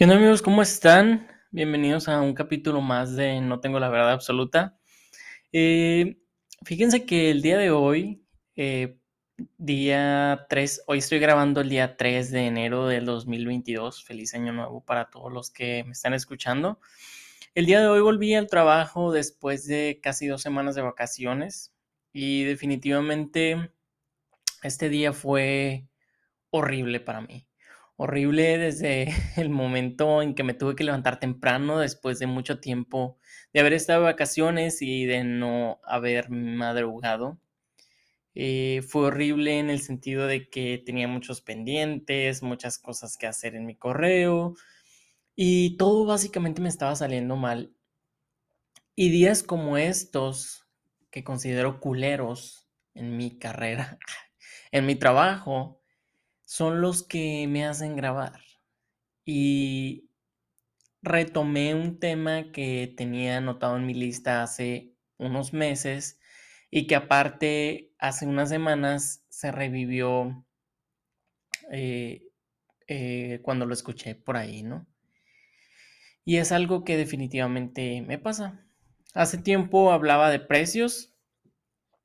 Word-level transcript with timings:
¿Qué 0.00 0.04
onda 0.04 0.16
amigos? 0.16 0.40
¿Cómo 0.40 0.62
están? 0.62 1.28
Bienvenidos 1.50 2.08
a 2.08 2.22
un 2.22 2.32
capítulo 2.32 2.80
más 2.80 3.16
de 3.16 3.42
No 3.42 3.60
tengo 3.60 3.78
la 3.78 3.90
verdad 3.90 4.12
absoluta. 4.12 4.78
Eh, 5.52 6.22
fíjense 6.64 7.04
que 7.04 7.30
el 7.30 7.42
día 7.42 7.58
de 7.58 7.70
hoy, 7.70 8.24
eh, 8.56 8.96
día 9.58 10.46
3, 10.48 10.84
hoy 10.86 10.96
estoy 11.00 11.18
grabando 11.18 11.60
el 11.60 11.68
día 11.68 11.98
3 11.98 12.30
de 12.30 12.46
enero 12.46 12.86
del 12.86 13.04
2022. 13.04 14.02
Feliz 14.02 14.32
año 14.32 14.54
nuevo 14.54 14.82
para 14.82 15.10
todos 15.10 15.30
los 15.30 15.50
que 15.50 15.84
me 15.84 15.92
están 15.92 16.14
escuchando. 16.14 16.80
El 17.54 17.66
día 17.66 17.82
de 17.82 17.88
hoy 17.88 18.00
volví 18.00 18.34
al 18.34 18.46
trabajo 18.46 19.12
después 19.12 19.66
de 19.66 20.00
casi 20.02 20.28
dos 20.28 20.40
semanas 20.40 20.74
de 20.76 20.80
vacaciones 20.80 21.74
y 22.10 22.44
definitivamente 22.44 23.70
este 24.62 24.88
día 24.88 25.12
fue 25.12 25.84
horrible 26.50 27.00
para 27.00 27.20
mí 27.20 27.49
horrible 28.02 28.56
desde 28.56 29.12
el 29.36 29.50
momento 29.50 30.22
en 30.22 30.34
que 30.34 30.42
me 30.42 30.54
tuve 30.54 30.74
que 30.74 30.84
levantar 30.84 31.20
temprano 31.20 31.78
después 31.78 32.18
de 32.18 32.26
mucho 32.26 32.58
tiempo 32.58 33.18
de 33.52 33.60
haber 33.60 33.74
estado 33.74 34.00
de 34.00 34.06
vacaciones 34.06 34.80
y 34.80 35.04
de 35.04 35.22
no 35.22 35.80
haber 35.84 36.30
madrugado. 36.30 37.38
Eh, 38.34 38.80
fue 38.88 39.08
horrible 39.08 39.58
en 39.58 39.68
el 39.68 39.82
sentido 39.82 40.26
de 40.26 40.48
que 40.48 40.82
tenía 40.84 41.08
muchos 41.08 41.42
pendientes, 41.42 42.42
muchas 42.42 42.78
cosas 42.78 43.18
que 43.18 43.26
hacer 43.26 43.54
en 43.54 43.66
mi 43.66 43.76
correo 43.76 44.54
y 45.36 45.76
todo 45.76 46.06
básicamente 46.06 46.62
me 46.62 46.70
estaba 46.70 46.96
saliendo 46.96 47.36
mal. 47.36 47.74
Y 48.96 49.10
días 49.10 49.42
como 49.42 49.76
estos, 49.76 50.66
que 51.10 51.22
considero 51.22 51.80
culeros 51.80 52.66
en 52.94 53.18
mi 53.18 53.38
carrera, 53.38 53.98
en 54.72 54.86
mi 54.86 54.94
trabajo, 54.94 55.79
son 56.50 56.80
los 56.80 57.04
que 57.04 57.46
me 57.46 57.64
hacen 57.64 57.94
grabar. 57.94 58.40
Y 59.24 60.10
retomé 61.00 61.76
un 61.76 62.00
tema 62.00 62.50
que 62.50 62.92
tenía 62.96 63.36
anotado 63.36 63.76
en 63.76 63.86
mi 63.86 63.94
lista 63.94 64.42
hace 64.42 64.96
unos 65.16 65.52
meses 65.52 66.18
y 66.68 66.88
que 66.88 66.96
aparte 66.96 67.92
hace 68.00 68.26
unas 68.26 68.48
semanas 68.48 69.24
se 69.28 69.52
revivió 69.52 70.44
eh, 71.70 72.26
eh, 72.88 73.38
cuando 73.42 73.64
lo 73.64 73.72
escuché 73.72 74.16
por 74.16 74.36
ahí, 74.36 74.64
¿no? 74.64 74.88
Y 76.24 76.38
es 76.38 76.50
algo 76.50 76.82
que 76.82 76.96
definitivamente 76.96 78.02
me 78.02 78.18
pasa. 78.18 78.66
Hace 79.14 79.38
tiempo 79.38 79.92
hablaba 79.92 80.32
de 80.32 80.40
precios 80.40 81.14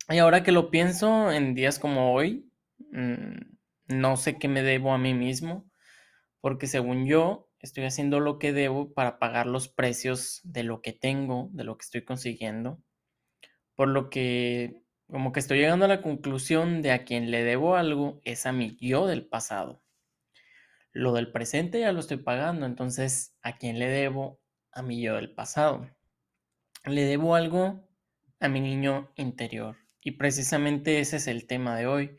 y 0.08 0.20
ahora 0.20 0.44
que 0.44 0.52
lo 0.52 0.70
pienso 0.70 1.32
en 1.32 1.56
días 1.56 1.80
como 1.80 2.14
hoy, 2.14 2.48
mm, 2.92 3.55
no 3.88 4.18
sé 4.18 4.38
qué 4.38 4.48
me 4.48 4.64
debo 4.64 4.94
a 4.94 4.98
mí 4.98 5.14
mismo, 5.14 5.70
porque 6.42 6.68
según 6.68 7.06
yo 7.06 7.50
estoy 7.60 7.86
haciendo 7.86 8.20
lo 8.20 8.40
que 8.40 8.54
debo 8.54 8.94
para 8.94 9.20
pagar 9.20 9.48
los 9.48 9.68
precios 9.68 10.42
de 10.44 10.64
lo 10.64 10.82
que 10.82 10.94
tengo, 10.94 11.50
de 11.54 11.64
lo 11.64 11.78
que 11.78 11.84
estoy 11.84 12.04
consiguiendo, 12.04 12.82
por 13.76 13.88
lo 13.88 14.10
que 14.10 14.86
como 15.08 15.32
que 15.32 15.40
estoy 15.40 15.60
llegando 15.60 15.86
a 15.86 15.90
la 15.90 16.02
conclusión 16.02 16.82
de 16.82 16.92
a 16.92 17.06
quien 17.06 17.30
le 17.30 17.44
debo 17.44 17.76
algo 17.76 18.22
es 18.24 18.46
a 18.46 18.52
mi 18.52 18.76
yo 18.80 19.06
del 19.06 19.28
pasado. 19.28 19.84
Lo 20.92 21.14
del 21.14 21.32
presente 21.32 21.80
ya 21.82 21.92
lo 21.92 22.00
estoy 22.00 22.18
pagando, 22.18 22.66
entonces 22.66 23.36
a 23.42 23.58
quién 23.58 23.78
le 23.78 23.88
debo 23.88 24.40
a 24.72 24.82
mi 24.82 25.02
yo 25.02 25.16
del 25.16 25.34
pasado. 25.34 25.90
Le 26.86 27.04
debo 27.04 27.36
algo 27.36 27.88
a 28.40 28.48
mi 28.48 28.62
niño 28.62 29.12
interior. 29.16 29.78
Y 30.02 30.12
precisamente 30.12 31.00
ese 31.00 31.18
es 31.18 31.28
el 31.28 31.48
tema 31.48 31.76
de 31.76 31.88
hoy 31.88 32.18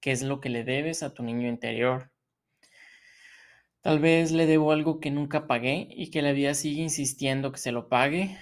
qué 0.00 0.12
es 0.12 0.22
lo 0.22 0.40
que 0.40 0.48
le 0.48 0.64
debes 0.64 1.02
a 1.02 1.14
tu 1.14 1.22
niño 1.22 1.48
interior. 1.48 2.10
Tal 3.80 4.00
vez 4.00 4.32
le 4.32 4.46
debo 4.46 4.72
algo 4.72 5.00
que 5.00 5.10
nunca 5.10 5.46
pagué 5.46 5.88
y 5.90 6.10
que 6.10 6.22
la 6.22 6.32
vida 6.32 6.54
sigue 6.54 6.82
insistiendo 6.82 7.52
que 7.52 7.58
se 7.58 7.72
lo 7.72 7.88
pague. 7.88 8.36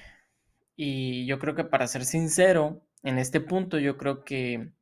Y 0.77 1.27
yo 1.27 1.39
creo 1.39 1.55
que 1.55 1.65
para 1.65 1.87
ser 1.87 2.05
sincero, 2.05 2.83
en 3.03 3.19
este 3.19 3.41
punto 3.41 3.78
yo 3.78 3.97
creo 3.97 4.25
que 4.25 4.72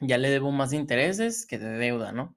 ya 0.00 0.18
le 0.18 0.30
debo 0.30 0.50
más 0.50 0.72
intereses 0.72 1.46
que 1.46 1.58
de 1.58 1.78
deuda, 1.78 2.12
¿no? 2.12 2.36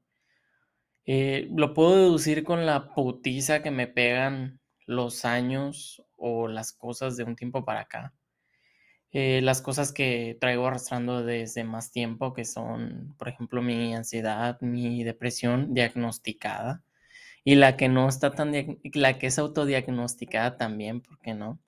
Eh, 1.06 1.50
lo 1.54 1.74
puedo 1.74 1.96
deducir 1.98 2.44
con 2.44 2.66
la 2.66 2.94
putiza 2.94 3.62
que 3.62 3.72
me 3.72 3.88
pegan 3.88 4.62
los 4.86 5.26
años 5.26 6.02
o 6.16 6.48
las 6.48 6.72
cosas 6.72 7.18
de 7.18 7.24
un 7.24 7.36
tiempo 7.36 7.66
para 7.66 7.82
acá. 7.82 8.14
Eh, 9.14 9.42
las 9.44 9.62
cosas 9.62 9.92
que 9.94 10.38
traigo 10.42 10.66
arrastrando 10.68 11.24
desde 11.24 11.64
más 11.64 11.92
tiempo, 11.92 12.34
que 12.34 12.46
son, 12.46 13.16
por 13.20 13.30
ejemplo, 13.30 13.62
mi 13.62 13.94
ansiedad, 13.96 14.60
mi 14.62 15.04
depresión 15.04 15.74
diagnosticada 15.76 16.84
y 17.44 17.56
la 17.56 17.78
que 17.78 17.90
no 17.90 18.10
está 18.10 18.32
tan, 18.32 18.54
la 18.94 19.20
que 19.20 19.28
es 19.28 19.40
autodiagnosticada 19.40 20.58
también, 20.58 21.02
¿por 21.02 21.20
qué 21.20 21.36
no? 21.36 21.60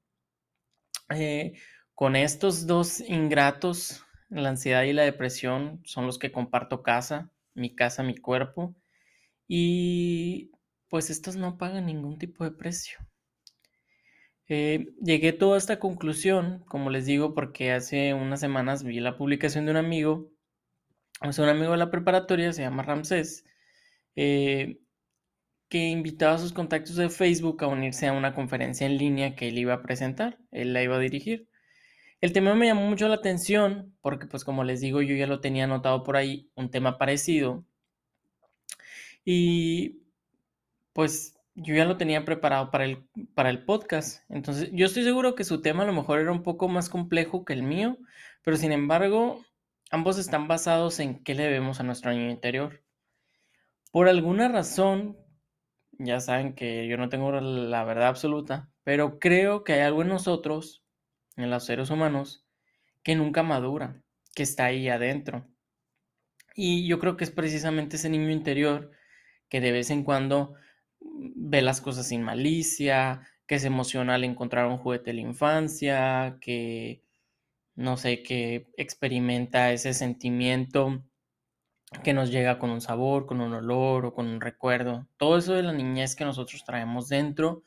Eh, 1.09 1.53
con 1.93 2.15
estos 2.15 2.65
dos 2.67 2.99
ingratos, 3.01 4.03
la 4.29 4.49
ansiedad 4.49 4.83
y 4.83 4.93
la 4.93 5.03
depresión 5.03 5.81
son 5.85 6.07
los 6.07 6.17
que 6.17 6.31
comparto 6.31 6.81
casa, 6.81 7.29
mi 7.53 7.75
casa, 7.75 8.03
mi 8.03 8.17
cuerpo, 8.17 8.75
y 9.47 10.51
pues 10.89 11.09
estos 11.11 11.35
no 11.35 11.57
pagan 11.57 11.85
ningún 11.85 12.17
tipo 12.17 12.43
de 12.43 12.51
precio. 12.51 12.97
Eh, 14.47 14.93
llegué 15.01 15.33
toda 15.33 15.57
esta 15.57 15.79
conclusión, 15.79 16.63
como 16.67 16.89
les 16.89 17.05
digo, 17.05 17.33
porque 17.33 17.71
hace 17.71 18.13
unas 18.13 18.39
semanas 18.39 18.83
vi 18.83 18.99
la 18.99 19.17
publicación 19.17 19.65
de 19.65 19.71
un 19.71 19.77
amigo, 19.77 20.31
es 21.21 21.39
un 21.39 21.49
amigo 21.49 21.71
de 21.71 21.77
la 21.77 21.91
preparatoria, 21.91 22.53
se 22.53 22.61
llama 22.61 22.83
Ramsés, 22.83 23.45
eh, 24.15 24.79
que 25.69 25.89
invitaba 25.89 26.35
a 26.35 26.39
sus 26.39 26.53
contactos 26.53 26.95
de 26.95 27.09
Facebook 27.09 27.63
a 27.63 27.67
unirse 27.67 28.07
a 28.07 28.13
una 28.13 28.33
conferencia 28.35 28.87
en 28.87 28.97
línea 28.97 29.35
que 29.35 29.49
él 29.49 29.57
iba 29.57 29.73
a 29.73 29.81
presentar, 29.81 30.39
él 30.51 30.73
la 30.73 30.83
iba 30.83 30.95
a 30.97 30.99
dirigir. 30.99 31.47
El 32.21 32.33
tema 32.33 32.55
me 32.55 32.67
llamó 32.67 32.87
mucho 32.89 33.07
la 33.07 33.15
atención 33.15 33.95
porque, 34.01 34.27
pues 34.27 34.43
como 34.45 34.63
les 34.63 34.81
digo, 34.81 35.01
yo 35.01 35.15
ya 35.15 35.27
lo 35.27 35.41
tenía 35.41 35.65
anotado 35.65 36.03
por 36.03 36.17
ahí, 36.17 36.49
un 36.55 36.71
tema 36.71 36.97
parecido. 36.97 37.65
Y 39.25 40.01
pues 40.93 41.34
yo 41.55 41.73
ya 41.73 41.85
lo 41.85 41.97
tenía 41.97 42.25
preparado 42.25 42.69
para 42.69 42.85
el, 42.85 43.07
para 43.33 43.49
el 43.49 43.63
podcast. 43.63 44.29
Entonces, 44.29 44.69
yo 44.73 44.85
estoy 44.85 45.03
seguro 45.03 45.35
que 45.35 45.45
su 45.45 45.61
tema 45.61 45.83
a 45.83 45.85
lo 45.85 45.93
mejor 45.93 46.19
era 46.19 46.31
un 46.31 46.43
poco 46.43 46.67
más 46.67 46.89
complejo 46.89 47.45
que 47.45 47.53
el 47.53 47.63
mío, 47.63 47.97
pero 48.43 48.57
sin 48.57 48.73
embargo, 48.73 49.43
ambos 49.89 50.17
están 50.17 50.47
basados 50.47 50.99
en 50.99 51.23
qué 51.23 51.33
le 51.33 51.49
vemos 51.49 51.79
a 51.79 51.83
nuestro 51.83 52.11
niño 52.11 52.29
interior. 52.29 52.83
Por 53.91 54.09
alguna 54.09 54.49
razón, 54.49 55.17
ya 55.97 56.19
saben 56.19 56.53
que 56.53 56.87
yo 56.87 56.97
no 56.97 57.07
tengo 57.07 57.31
la 57.31 57.85
verdad 57.85 58.09
absoluta, 58.09 58.69
pero 58.83 59.19
creo 59.19 59.63
que 59.63 59.73
hay 59.73 59.81
algo 59.81 60.01
en 60.01 60.09
nosotros, 60.09 60.83
en 61.37 61.49
los 61.49 61.65
seres 61.65 61.89
humanos, 61.89 62.45
que 63.01 63.15
nunca 63.15 63.43
madura, 63.43 64.01
que 64.35 64.43
está 64.43 64.65
ahí 64.65 64.89
adentro. 64.89 65.47
Y 66.53 66.85
yo 66.87 66.99
creo 66.99 67.15
que 67.15 67.23
es 67.23 67.31
precisamente 67.31 67.95
ese 67.95 68.09
niño 68.09 68.29
interior 68.29 68.91
que 69.47 69.61
de 69.61 69.71
vez 69.71 69.89
en 69.89 70.03
cuando 70.03 70.55
ve 71.35 71.61
las 71.61 71.81
cosas 71.81 72.07
sin 72.07 72.23
malicia, 72.23 73.21
que 73.47 73.55
es 73.55 73.65
emocional 73.65 74.23
encontrar 74.23 74.67
un 74.67 74.77
juguete 74.77 75.11
de 75.11 75.15
la 75.15 75.21
infancia, 75.21 76.37
que 76.41 77.03
no 77.75 77.97
sé, 77.97 78.23
que 78.23 78.67
experimenta 78.77 79.71
ese 79.71 79.93
sentimiento 79.93 81.03
que 82.03 82.13
nos 82.13 82.31
llega 82.31 82.57
con 82.59 82.69
un 82.71 82.81
sabor, 82.81 83.25
con 83.25 83.41
un 83.41 83.53
olor 83.53 84.05
o 84.05 84.13
con 84.13 84.27
un 84.27 84.41
recuerdo. 84.41 85.07
Todo 85.17 85.37
eso 85.37 85.53
de 85.53 85.63
la 85.63 85.73
niñez 85.73 86.15
que 86.15 86.25
nosotros 86.25 86.63
traemos 86.65 87.09
dentro, 87.09 87.63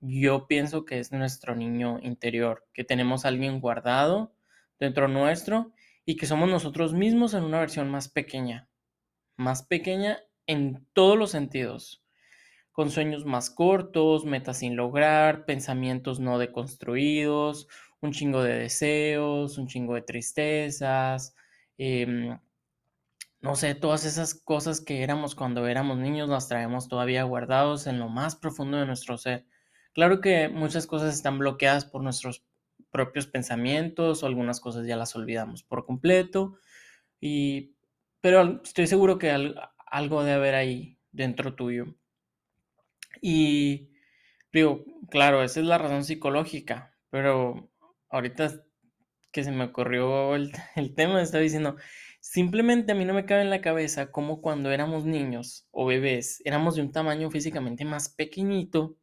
yo 0.00 0.46
pienso 0.46 0.84
que 0.84 0.98
es 0.98 1.12
nuestro 1.12 1.54
niño 1.54 1.98
interior, 2.02 2.66
que 2.72 2.84
tenemos 2.84 3.24
a 3.24 3.28
alguien 3.28 3.60
guardado 3.60 4.34
dentro 4.78 5.08
nuestro 5.08 5.72
y 6.04 6.16
que 6.16 6.26
somos 6.26 6.48
nosotros 6.48 6.94
mismos 6.94 7.34
en 7.34 7.44
una 7.44 7.60
versión 7.60 7.90
más 7.90 8.08
pequeña, 8.08 8.68
más 9.36 9.62
pequeña 9.62 10.18
en 10.46 10.86
todos 10.94 11.18
los 11.18 11.30
sentidos 11.30 11.99
con 12.80 12.90
sueños 12.90 13.26
más 13.26 13.50
cortos, 13.50 14.24
metas 14.24 14.60
sin 14.60 14.74
lograr, 14.74 15.44
pensamientos 15.44 16.18
no 16.18 16.38
deconstruidos, 16.38 17.68
un 18.00 18.12
chingo 18.12 18.42
de 18.42 18.54
deseos, 18.54 19.58
un 19.58 19.66
chingo 19.66 19.96
de 19.96 20.00
tristezas, 20.00 21.34
em, 21.76 22.38
no 23.42 23.54
sé, 23.54 23.74
todas 23.74 24.06
esas 24.06 24.34
cosas 24.34 24.80
que 24.80 25.02
éramos 25.02 25.34
cuando 25.34 25.66
éramos 25.66 25.98
niños 25.98 26.30
las 26.30 26.48
traemos 26.48 26.88
todavía 26.88 27.22
guardados 27.24 27.86
en 27.86 27.98
lo 27.98 28.08
más 28.08 28.34
profundo 28.34 28.78
de 28.78 28.86
nuestro 28.86 29.18
ser. 29.18 29.44
Claro 29.92 30.22
que 30.22 30.48
muchas 30.48 30.86
cosas 30.86 31.14
están 31.14 31.38
bloqueadas 31.38 31.84
por 31.84 32.02
nuestros 32.02 32.46
propios 32.90 33.26
pensamientos 33.26 34.22
o 34.22 34.26
algunas 34.26 34.58
cosas 34.58 34.86
ya 34.86 34.96
las 34.96 35.14
olvidamos 35.14 35.62
por 35.64 35.84
completo, 35.84 36.56
y, 37.20 37.74
pero 38.22 38.62
estoy 38.64 38.86
seguro 38.86 39.18
que 39.18 39.54
algo 39.84 40.24
debe 40.24 40.36
haber 40.36 40.54
ahí 40.54 40.98
dentro 41.12 41.54
tuyo. 41.54 41.94
Y 43.20 43.90
digo, 44.52 44.84
claro, 45.10 45.42
esa 45.42 45.60
es 45.60 45.66
la 45.66 45.78
razón 45.78 46.04
psicológica, 46.04 46.94
pero 47.10 47.70
ahorita 48.08 48.62
que 49.32 49.44
se 49.44 49.52
me 49.52 49.64
ocurrió 49.64 50.34
el, 50.76 50.94
tema, 50.94 51.22
estaba 51.22 51.42
diciendo, 51.42 51.76
Simplemente 52.20 52.92
a 52.92 52.94
mí 52.94 53.06
no 53.06 53.14
me 53.14 53.24
cabe 53.24 53.40
en 53.40 53.50
la 53.50 53.62
cabeza 53.62 54.10
cómo 54.12 54.42
cuando 54.42 54.70
éramos 54.70 55.06
niños 55.06 55.66
o 55.70 55.86
bebés 55.86 56.42
éramos 56.44 56.74
de 56.76 56.82
un 56.82 56.92
tamaño 56.92 57.30
físicamente 57.30 57.86
más 57.86 58.10
pequeñito 58.10 58.98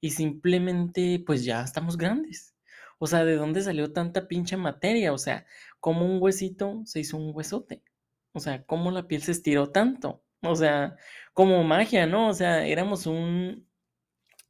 y 0.00 0.12
simplemente 0.12 1.22
pues 1.26 1.44
ya 1.44 1.62
estamos 1.62 1.98
grandes. 1.98 2.54
O 2.98 3.06
sea, 3.06 3.24
¿de 3.26 3.36
dónde 3.36 3.62
salió 3.62 3.92
tanta 3.92 4.26
pinche 4.26 4.56
materia? 4.56 5.12
O 5.12 5.18
sea, 5.18 5.44
¿cómo 5.80 6.06
un 6.06 6.22
huesito 6.22 6.80
se 6.86 7.00
hizo 7.00 7.18
un 7.18 7.32
huesote? 7.34 7.82
O 8.32 8.40
sea, 8.40 8.64
¿cómo 8.64 8.90
la 8.90 9.06
piel 9.06 9.22
se 9.22 9.32
estiró 9.32 9.70
tanto? 9.70 10.24
O 10.42 10.56
sea, 10.56 10.96
como 11.36 11.62
magia, 11.64 12.06
¿no? 12.06 12.28
O 12.30 12.34
sea, 12.34 12.66
éramos 12.66 13.06
un, 13.06 13.68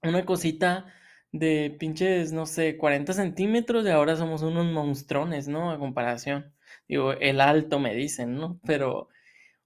una 0.02 0.24
cosita 0.24 0.86
de 1.32 1.76
pinches, 1.80 2.32
no 2.32 2.46
sé, 2.46 2.78
40 2.78 3.12
centímetros 3.12 3.84
y 3.86 3.90
ahora 3.90 4.14
somos 4.16 4.42
unos 4.42 4.66
monstruones, 4.66 5.48
¿no? 5.48 5.72
A 5.72 5.80
comparación. 5.80 6.54
Digo, 6.88 7.12
el 7.14 7.40
alto 7.40 7.80
me 7.80 7.92
dicen, 7.96 8.36
¿no? 8.36 8.60
Pero, 8.64 9.08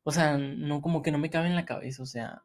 o 0.04 0.12
sea, 0.12 0.38
no, 0.38 0.80
como 0.82 1.02
que 1.02 1.12
no 1.12 1.18
me 1.18 1.30
cabe 1.30 1.48
en 1.48 1.56
la 1.56 1.66
cabeza, 1.66 2.02
o 2.02 2.06
sea, 2.06 2.44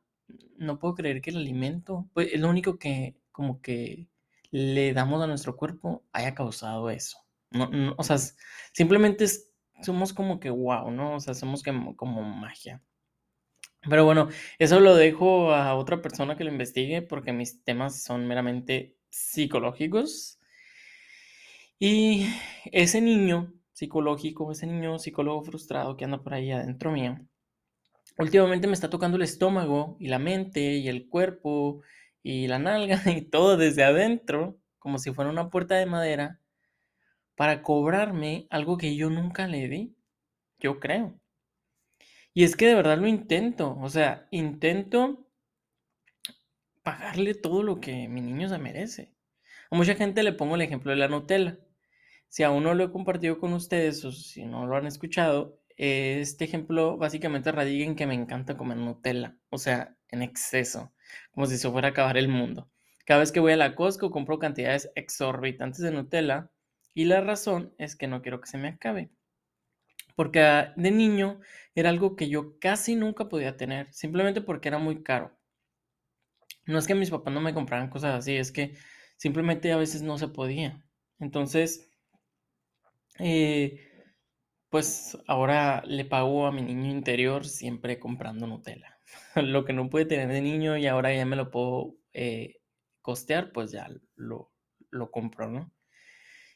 no 0.58 0.78
puedo 0.80 0.96
creer 0.96 1.22
que 1.22 1.30
el 1.32 1.38
alimento, 1.38 2.10
pues 2.14 2.34
es 2.34 2.42
lo 2.42 2.50
único 2.50 2.78
que 2.78 3.16
como 3.32 3.62
que 3.62 4.10
le 4.52 4.94
damos 4.94 5.24
a 5.24 5.28
nuestro 5.28 5.56
cuerpo 5.58 6.04
haya 6.14 6.36
causado 6.36 6.90
eso. 6.90 7.20
No, 7.52 7.70
o 7.98 8.04
sea, 8.04 8.18
simplemente 8.74 9.26
somos 9.84 10.14
como 10.14 10.42
que 10.42 10.50
wow, 10.50 10.92
¿no? 10.92 11.16
O 11.16 11.20
sea, 11.22 11.34
somos 11.34 11.64
como, 11.64 11.96
como 11.96 12.24
magia. 12.24 12.84
Pero 13.90 14.06
bueno, 14.06 14.30
eso 14.60 14.80
lo 14.80 14.96
dejo 14.96 15.54
a 15.54 15.76
otra 15.76 16.02
persona 16.02 16.36
que 16.36 16.44
lo 16.44 16.52
investigue 16.52 17.02
porque 17.02 17.34
mis 17.34 17.64
temas 17.64 18.04
son 18.04 18.28
meramente 18.28 18.96
psicológicos. 19.10 20.40
Y 21.80 22.28
ese 22.72 23.02
niño 23.02 23.54
psicológico, 23.74 24.52
ese 24.52 24.68
niño 24.68 24.98
psicólogo 25.00 25.44
frustrado 25.44 25.98
que 25.98 26.06
anda 26.06 26.24
por 26.24 26.34
ahí 26.34 26.52
adentro 26.52 26.92
mío, 26.92 27.20
últimamente 28.18 28.68
me 28.68 28.74
está 28.74 28.90
tocando 28.90 29.18
el 29.18 29.24
estómago 29.24 29.98
y 30.00 30.08
la 30.08 30.20
mente 30.20 30.76
y 30.78 30.88
el 30.88 31.08
cuerpo 31.08 31.82
y 32.24 32.48
la 32.48 32.60
nalga 32.60 33.02
y 33.12 33.22
todo 33.22 33.58
desde 33.58 33.84
adentro, 33.84 34.58
como 34.80 34.98
si 35.00 35.14
fuera 35.14 35.30
una 35.30 35.50
puerta 35.50 35.76
de 35.76 35.86
madera, 35.86 36.40
para 37.36 37.62
cobrarme 37.62 38.48
algo 38.50 38.78
que 38.78 38.96
yo 38.96 39.10
nunca 39.10 39.48
le 39.48 39.68
di, 39.68 39.96
yo 40.60 40.80
creo. 40.80 41.20
Y 42.36 42.44
es 42.44 42.58
que 42.58 42.68
de 42.68 42.76
verdad 42.76 42.98
lo 42.98 43.08
intento, 43.08 43.78
o 43.80 43.90
sea, 43.90 44.28
intento 44.30 45.26
pagarle 46.84 47.34
todo 47.34 47.64
lo 47.64 47.80
que 47.80 48.10
mi 48.10 48.20
niño 48.20 48.50
se 48.50 48.58
merece. 48.58 49.16
A 49.72 49.78
mucha 49.78 49.96
gente 49.96 50.22
le 50.22 50.34
pongo 50.34 50.56
el 50.56 50.62
ejemplo 50.62 50.92
de 50.92 50.98
la 50.98 51.08
Nutella. 51.08 51.58
Si 52.28 52.44
aún 52.44 52.64
no 52.64 52.74
lo 52.74 52.84
he 52.84 52.92
compartido 52.92 53.40
con 53.40 53.54
ustedes 53.54 54.04
o 54.04 54.12
si 54.12 54.46
no 54.46 54.68
lo 54.68 54.76
han 54.76 54.86
escuchado, 54.86 55.62
este 55.78 56.44
ejemplo 56.44 56.98
básicamente 56.98 57.54
radica 57.54 57.86
en 57.86 57.96
que 57.96 58.06
me 58.06 58.16
encanta 58.16 58.58
comer 58.58 58.78
Nutella, 58.80 59.38
o 59.50 59.58
sea, 59.58 59.96
en 60.10 60.22
exceso, 60.22 60.94
como 61.32 61.46
si 61.46 61.58
se 61.58 61.72
fuera 61.72 61.88
a 61.88 61.92
acabar 61.92 62.18
el 62.18 62.28
mundo. 62.28 62.70
Cada 63.06 63.22
vez 63.22 63.32
que 63.32 63.40
voy 63.40 63.54
a 63.54 63.58
la 63.58 63.76
Costco 63.76 64.12
compro 64.12 64.40
cantidades 64.40 64.92
exorbitantes 64.96 65.80
de 65.80 65.92
Nutella 65.92 66.52
y 66.94 67.06
la 67.06 67.22
razón 67.22 67.74
es 67.78 67.96
que 67.96 68.08
no 68.08 68.22
quiero 68.22 68.42
que 68.42 68.48
se 68.48 68.58
me 68.58 68.68
acabe. 68.68 69.10
Porque 70.16 70.42
ah, 70.42 70.74
de 70.76 70.92
niño 70.92 71.40
era 71.76 71.90
algo 71.90 72.16
que 72.16 72.30
yo 72.30 72.58
casi 72.60 72.96
nunca 72.96 73.30
podía 73.30 73.58
tener, 73.58 73.92
simplemente 73.94 74.42
porque 74.42 74.70
era 74.70 74.80
muy 74.80 75.04
caro. 75.04 75.38
No 76.66 76.80
es 76.80 76.88
que 76.88 76.96
mis 76.96 77.12
papás 77.12 77.34
no 77.34 77.42
me 77.42 77.54
compraran 77.54 77.90
cosas 77.90 78.16
así, 78.16 78.36
es 78.36 78.52
que 78.52 78.76
simplemente 79.18 79.72
a 79.72 79.78
veces 79.78 80.02
no 80.02 80.18
se 80.18 80.28
podía. 80.28 80.84
Entonces, 81.20 81.90
eh, 83.20 83.80
pues 84.70 85.18
ahora 85.28 85.84
le 85.86 86.06
pago 86.06 86.48
a 86.48 86.52
mi 86.52 86.62
niño 86.62 86.92
interior 86.92 87.46
siempre 87.46 88.00
comprando 88.00 88.48
Nutella. 88.48 89.00
lo 89.36 89.66
que 89.66 89.74
no 89.74 89.90
puede 89.90 90.06
tener 90.06 90.30
de 90.30 90.42
niño 90.42 90.78
y 90.78 90.88
ahora 90.88 91.14
ya 91.14 91.26
me 91.26 91.36
lo 91.36 91.52
puedo 91.52 91.96
eh, 92.14 92.58
costear, 93.02 93.52
pues 93.52 93.72
ya 93.72 93.88
lo, 94.16 94.52
lo 94.90 95.12
compro, 95.12 95.50
¿no? 95.50 95.72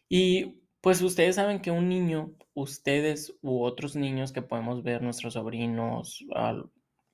Y 0.09 0.63
pues 0.81 1.01
ustedes 1.01 1.35
saben 1.35 1.61
que 1.61 1.71
un 1.71 1.89
niño, 1.89 2.33
ustedes 2.53 3.35
u 3.41 3.63
otros 3.63 3.95
niños 3.95 4.31
que 4.31 4.41
podemos 4.41 4.83
ver, 4.83 5.01
nuestros 5.01 5.33
sobrinos, 5.33 6.25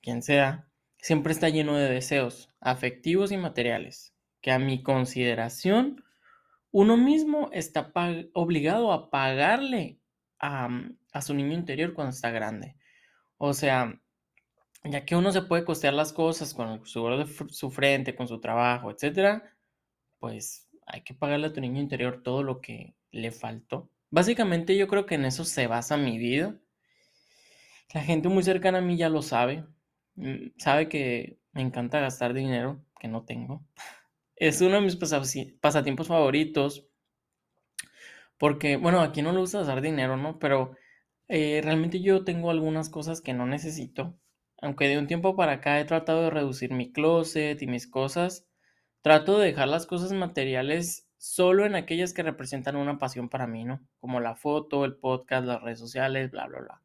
quien 0.02 0.22
sea, 0.22 0.68
siempre 0.98 1.34
está 1.34 1.50
lleno 1.50 1.76
de 1.76 1.90
deseos 1.90 2.54
afectivos 2.60 3.32
y 3.32 3.38
materiales, 3.38 4.14
que 4.42 4.52
a 4.52 4.60
mi 4.60 4.84
consideración, 4.84 6.04
uno 6.72 6.98
mismo 6.98 7.50
está 7.54 7.92
obligado 8.34 8.92
a 8.92 9.10
pagarle 9.10 10.00
a, 10.40 10.70
su 11.22 11.34
niño 11.34 11.54
interior 11.54 11.94
cuando 11.94 12.12
está 12.12 12.30
grande. 12.30 12.76
O 13.38 13.54
sea, 13.54 14.00
ya 14.84 15.06
que 15.06 15.16
uno 15.16 15.32
se 15.32 15.42
puede 15.42 15.66
costear 15.66 15.94
las 15.94 16.14
cosas 16.14 16.54
con 16.54 16.70
el 16.70 16.86
seguro 16.86 17.18
de 17.18 17.26
su 17.50 17.72
frente, 17.72 18.16
con 18.16 18.28
su 18.28 18.40
trabajo, 18.40 18.92
etcétera, 18.92 19.56
pues 20.20 20.68
hay 20.86 21.02
que 21.02 21.14
pagarle 21.14 21.48
a 21.48 21.54
tu 21.54 21.62
niño 21.62 21.82
interior 21.82 22.22
todo 22.22 22.44
lo 22.44 22.62
que 22.62 22.94
le 23.16 23.32
faltó. 23.32 23.90
Básicamente 24.10 24.78
yo 24.78 24.88
creo 24.88 25.06
que 25.06 25.16
en 25.16 25.26
eso 25.26 25.46
se 25.46 25.68
basa 25.68 25.96
mi 25.98 26.18
vida. 26.18 26.56
La 27.94 28.02
gente 28.02 28.28
muy 28.28 28.44
cercana 28.44 28.80
a 28.80 28.82
mí 28.82 28.98
ya 28.98 29.10
lo 29.10 29.22
sabe. 29.22 29.66
Mm, 30.16 30.48
sabe 30.58 30.90
que 30.90 31.40
me 31.54 31.62
encanta 31.62 32.00
gastar 32.02 32.34
dinero, 32.34 32.84
que 33.00 33.08
no 33.08 33.24
tengo. 33.24 33.66
Es 34.38 34.60
uno 34.60 34.76
de 34.76 34.82
mis 34.82 34.98
pasatiempos 34.98 36.10
favoritos. 36.10 36.86
Porque, 38.38 38.76
bueno, 38.76 39.00
aquí 39.00 39.22
no 39.22 39.32
le 39.32 39.40
gusta 39.40 39.60
gastar 39.60 39.82
dinero, 39.82 40.18
¿no? 40.18 40.40
Pero 40.40 40.76
eh, 41.30 41.62
realmente 41.64 42.02
yo 42.02 42.26
tengo 42.26 42.52
algunas 42.52 42.90
cosas 42.90 43.22
que 43.22 43.34
no 43.34 43.46
necesito. 43.46 44.20
Aunque 44.62 44.90
de 44.90 44.98
un 44.98 45.08
tiempo 45.08 45.38
para 45.38 45.54
acá 45.54 45.80
he 45.80 45.86
tratado 45.86 46.24
de 46.24 46.32
reducir 46.32 46.74
mi 46.74 46.92
closet 46.92 47.62
y 47.62 47.68
mis 47.68 47.88
cosas, 47.88 48.46
trato 49.02 49.40
de 49.40 49.48
dejar 49.48 49.70
las 49.70 49.86
cosas 49.86 50.12
materiales 50.12 51.05
solo 51.18 51.66
en 51.66 51.76
aquellas 51.76 52.14
que 52.14 52.24
representan 52.24 52.76
una 52.76 52.98
pasión 52.98 53.30
para 53.30 53.48
mí, 53.48 53.64
¿no? 53.64 53.86
Como 54.00 54.20
la 54.20 54.36
foto, 54.36 54.86
el 54.86 54.96
podcast, 54.96 55.46
las 55.46 55.62
redes 55.62 55.80
sociales, 55.80 56.32
bla, 56.32 56.48
bla, 56.48 56.60
bla. 56.60 56.82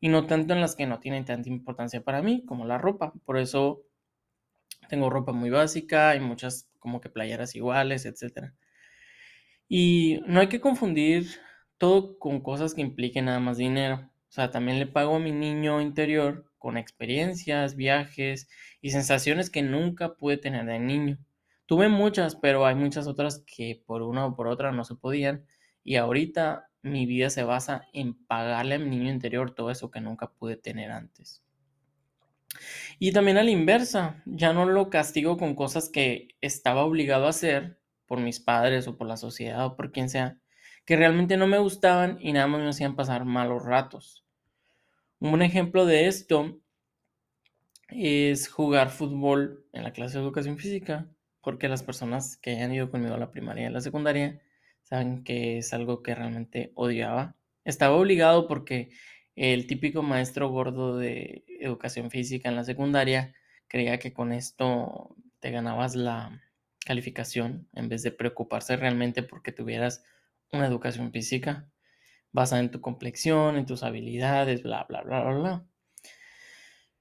Y 0.00 0.08
no 0.08 0.26
tanto 0.26 0.52
en 0.54 0.60
las 0.60 0.74
que 0.76 0.86
no 0.86 1.00
tienen 1.00 1.24
tanta 1.24 1.48
importancia 1.48 2.02
para 2.02 2.22
mí, 2.22 2.44
como 2.44 2.64
la 2.66 2.78
ropa. 2.78 3.12
Por 3.24 3.38
eso 3.38 3.84
tengo 4.88 5.10
ropa 5.10 5.32
muy 5.32 5.50
básica 5.50 6.14
y 6.16 6.20
muchas 6.20 6.68
como 6.78 7.00
que 7.00 7.08
playeras 7.08 7.54
iguales, 7.54 8.04
etc. 8.04 8.52
Y 9.68 10.20
no 10.26 10.40
hay 10.40 10.48
que 10.48 10.60
confundir 10.60 11.28
todo 11.78 12.18
con 12.18 12.40
cosas 12.40 12.74
que 12.74 12.80
impliquen 12.80 13.26
nada 13.26 13.40
más 13.40 13.56
dinero. 13.58 14.10
O 14.28 14.32
sea, 14.32 14.50
también 14.50 14.78
le 14.78 14.86
pago 14.86 15.16
a 15.16 15.20
mi 15.20 15.32
niño 15.32 15.80
interior 15.80 16.44
con 16.58 16.76
experiencias, 16.76 17.76
viajes 17.76 18.48
y 18.80 18.90
sensaciones 18.90 19.50
que 19.50 19.62
nunca 19.62 20.14
pude 20.14 20.36
tener 20.36 20.64
de 20.64 20.78
niño. 20.78 21.18
Tuve 21.66 21.88
muchas, 21.88 22.36
pero 22.36 22.66
hay 22.66 22.74
muchas 22.74 23.06
otras 23.06 23.44
que 23.46 23.82
por 23.86 24.02
una 24.02 24.26
o 24.26 24.36
por 24.36 24.48
otra 24.48 24.72
no 24.72 24.84
se 24.84 24.94
podían. 24.94 25.46
Y 25.84 25.96
ahorita 25.96 26.68
mi 26.82 27.06
vida 27.06 27.30
se 27.30 27.44
basa 27.44 27.86
en 27.92 28.14
pagarle 28.26 28.74
a 28.74 28.78
mi 28.78 28.90
niño 28.90 29.10
interior 29.10 29.54
todo 29.54 29.70
eso 29.70 29.90
que 29.90 30.00
nunca 30.00 30.30
pude 30.32 30.56
tener 30.56 30.90
antes. 30.90 31.42
Y 32.98 33.12
también 33.12 33.38
a 33.38 33.42
la 33.42 33.50
inversa, 33.50 34.22
ya 34.26 34.52
no 34.52 34.66
lo 34.66 34.90
castigo 34.90 35.38
con 35.38 35.54
cosas 35.54 35.88
que 35.88 36.28
estaba 36.40 36.84
obligado 36.84 37.26
a 37.26 37.30
hacer 37.30 37.78
por 38.06 38.20
mis 38.20 38.40
padres 38.40 38.86
o 38.88 38.96
por 38.98 39.06
la 39.06 39.16
sociedad 39.16 39.64
o 39.64 39.76
por 39.76 39.90
quien 39.92 40.10
sea, 40.10 40.38
que 40.84 40.96
realmente 40.96 41.36
no 41.36 41.46
me 41.46 41.58
gustaban 41.58 42.18
y 42.20 42.32
nada 42.32 42.46
más 42.46 42.60
me 42.60 42.68
hacían 42.68 42.96
pasar 42.96 43.24
malos 43.24 43.64
ratos. 43.64 44.24
Un 45.20 45.40
ejemplo 45.40 45.86
de 45.86 46.08
esto 46.08 46.60
es 47.88 48.48
jugar 48.48 48.90
fútbol 48.90 49.64
en 49.72 49.84
la 49.84 49.92
clase 49.92 50.18
de 50.18 50.24
educación 50.24 50.58
física 50.58 51.08
porque 51.42 51.68
las 51.68 51.82
personas 51.82 52.36
que 52.36 52.52
hayan 52.52 52.72
ido 52.72 52.90
conmigo 52.90 53.14
a 53.14 53.18
la 53.18 53.30
primaria 53.30 53.64
y 53.64 53.66
a 53.66 53.70
la 53.70 53.80
secundaria 53.80 54.40
saben 54.82 55.24
que 55.24 55.58
es 55.58 55.72
algo 55.72 56.02
que 56.02 56.14
realmente 56.14 56.72
odiaba. 56.74 57.36
Estaba 57.64 57.96
obligado 57.96 58.46
porque 58.46 58.90
el 59.34 59.66
típico 59.66 60.02
maestro 60.02 60.48
gordo 60.48 60.96
de 60.96 61.44
educación 61.60 62.10
física 62.10 62.48
en 62.48 62.56
la 62.56 62.64
secundaria 62.64 63.34
creía 63.68 63.98
que 63.98 64.12
con 64.12 64.32
esto 64.32 65.16
te 65.40 65.50
ganabas 65.50 65.96
la 65.96 66.40
calificación 66.84 67.68
en 67.72 67.88
vez 67.88 68.02
de 68.02 68.12
preocuparse 68.12 68.76
realmente 68.76 69.22
porque 69.22 69.52
tuvieras 69.52 70.04
una 70.52 70.66
educación 70.66 71.12
física 71.12 71.68
basada 72.32 72.62
en 72.62 72.70
tu 72.70 72.80
complexión, 72.80 73.56
en 73.56 73.66
tus 73.66 73.82
habilidades, 73.82 74.62
bla, 74.62 74.84
bla, 74.88 75.02
bla, 75.02 75.22
bla, 75.22 75.34
bla. 75.34 75.66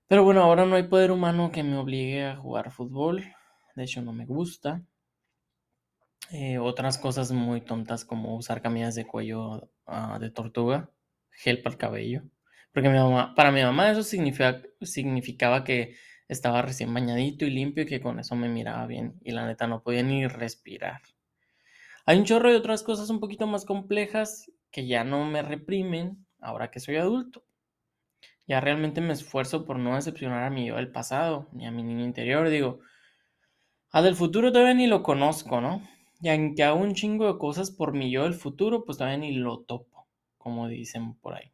Pero 0.08 0.24
bueno, 0.24 0.44
ahora 0.44 0.66
no 0.66 0.76
hay 0.76 0.84
poder 0.84 1.12
humano 1.12 1.52
que 1.52 1.64
me 1.64 1.78
obligue 1.78 2.26
a 2.26 2.36
jugar 2.36 2.72
fútbol 2.72 3.24
de 3.76 3.84
hecho 3.84 4.02
no 4.02 4.14
me 4.14 4.26
gusta. 4.26 4.82
Eh, 6.32 6.60
otras 6.60 6.98
cosas 6.98 7.32
muy 7.32 7.62
tontas 7.62 8.06
como 8.06 8.36
usar 8.38 8.62
camisas 8.62 8.96
de 8.96 9.06
cuello 9.06 9.70
ah, 9.86 10.18
de 10.20 10.30
tortuga, 10.30 10.90
gel 11.32 11.62
para 11.62 11.74
el 11.74 11.78
cabello. 11.78 12.24
Porque 12.74 12.90
mi 12.90 12.98
mamá, 12.98 13.36
para 13.36 13.52
mi 13.52 13.62
mamá 13.62 13.92
eso 13.92 14.04
significaba 14.04 15.64
que 15.64 15.96
estaba 16.30 16.62
recién 16.62 16.94
bañadito 16.94 17.46
y 17.46 17.50
limpio 17.50 17.84
y 17.84 17.88
que 17.88 18.00
con 18.00 18.20
eso 18.20 18.36
me 18.36 18.48
miraba 18.48 18.88
bien. 18.88 19.20
Y 19.22 19.32
la 19.32 19.46
neta 19.46 19.68
no 19.68 19.84
podía 19.84 20.04
ni 20.04 20.26
respirar. 20.28 21.02
Hay 22.06 22.18
un 22.18 22.26
chorro 22.26 22.50
de 22.50 22.56
otras 22.56 22.84
cosas 22.84 23.10
un 23.10 23.20
poquito 23.20 23.48
más 23.48 23.66
complejas 23.66 24.50
que 24.72 24.88
ya 24.88 25.04
no 25.04 25.26
me 25.26 25.42
reprimen 25.42 26.26
ahora 26.40 26.72
que 26.72 26.80
soy 26.80 26.96
adulto. 26.96 27.44
Ya 28.48 28.62
realmente 28.62 29.02
me 29.02 29.14
esfuerzo 29.14 29.66
por 29.66 29.78
no 29.78 29.96
decepcionar 29.96 30.44
a 30.44 30.50
mi 30.50 30.68
yo 30.68 30.78
del 30.78 30.92
pasado, 30.92 31.50
ni 31.52 31.68
a 31.68 31.72
mi 31.72 31.84
niño 31.84 32.06
interior. 32.06 32.50
Digo, 32.50 32.80
a 33.92 34.02
del 34.02 34.16
futuro 34.16 34.52
todavía 34.52 34.74
ni 34.74 34.88
lo 34.88 35.04
conozco, 35.04 35.62
¿no? 35.62 35.82
Y 36.22 36.30
aunque 36.30 36.64
hago 36.64 36.80
un 36.80 36.94
chingo 36.94 37.32
de 37.32 37.40
cosas 37.40 37.72
por 37.72 37.94
mi 37.94 38.12
yo 38.12 38.24
del 38.24 38.34
futuro, 38.34 38.86
pues 38.86 38.98
todavía 38.98 39.18
ni 39.18 39.34
lo 39.34 39.60
topo, 39.62 40.08
como 40.38 40.68
dicen 40.68 41.16
por 41.16 41.36
ahí. 41.36 41.52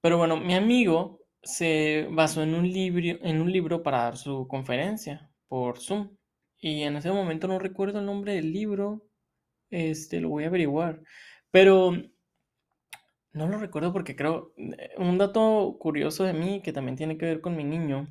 Pero 0.00 0.18
bueno, 0.18 0.36
mi 0.36 0.54
amigo 0.54 1.20
se 1.42 2.08
basó 2.10 2.42
en 2.42 2.54
un 2.54 2.70
libro, 2.70 3.18
en 3.22 3.40
un 3.40 3.52
libro 3.52 3.82
para 3.82 4.04
dar 4.04 4.16
su 4.16 4.46
conferencia 4.48 5.30
por 5.48 5.78
Zoom. 5.78 6.16
Y 6.60 6.82
en 6.82 6.96
ese 6.96 7.10
momento 7.12 7.48
no 7.48 7.58
recuerdo 7.58 8.00
el 8.00 8.06
nombre 8.06 8.34
del 8.34 8.52
libro. 8.52 9.04
Este, 9.70 10.20
lo 10.20 10.30
voy 10.30 10.44
a 10.44 10.48
averiguar. 10.48 11.02
Pero 11.50 11.92
no 13.32 13.48
lo 13.48 13.58
recuerdo 13.58 13.92
porque 13.92 14.16
creo, 14.16 14.52
eh, 14.56 14.90
un 14.98 15.18
dato 15.18 15.76
curioso 15.78 16.24
de 16.24 16.32
mí 16.32 16.62
que 16.62 16.72
también 16.72 16.96
tiene 16.96 17.18
que 17.18 17.26
ver 17.26 17.40
con 17.40 17.56
mi 17.56 17.64
niño, 17.64 18.08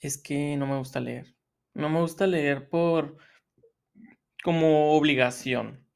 es 0.00 0.18
que 0.18 0.56
no 0.56 0.66
me 0.66 0.78
gusta 0.78 1.00
leer. 1.00 1.34
No 1.74 1.88
me 1.88 2.00
gusta 2.00 2.26
leer 2.26 2.68
por 2.68 3.16
como 4.42 4.94
obligación. 4.96 5.86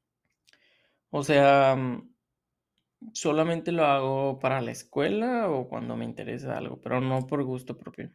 O 1.09 1.23
sea, 1.23 1.75
mm, 1.75 2.13
solamente 3.13 3.71
lo 3.71 3.85
hago 3.85 4.39
para 4.39 4.61
la 4.61 4.71
escuela 4.71 5.49
o 5.49 5.67
cuando 5.67 5.95
me 5.95 6.05
interesa 6.05 6.57
algo, 6.57 6.79
pero 6.81 7.01
no 7.01 7.27
por 7.27 7.43
gusto 7.43 7.77
propio. 7.77 8.11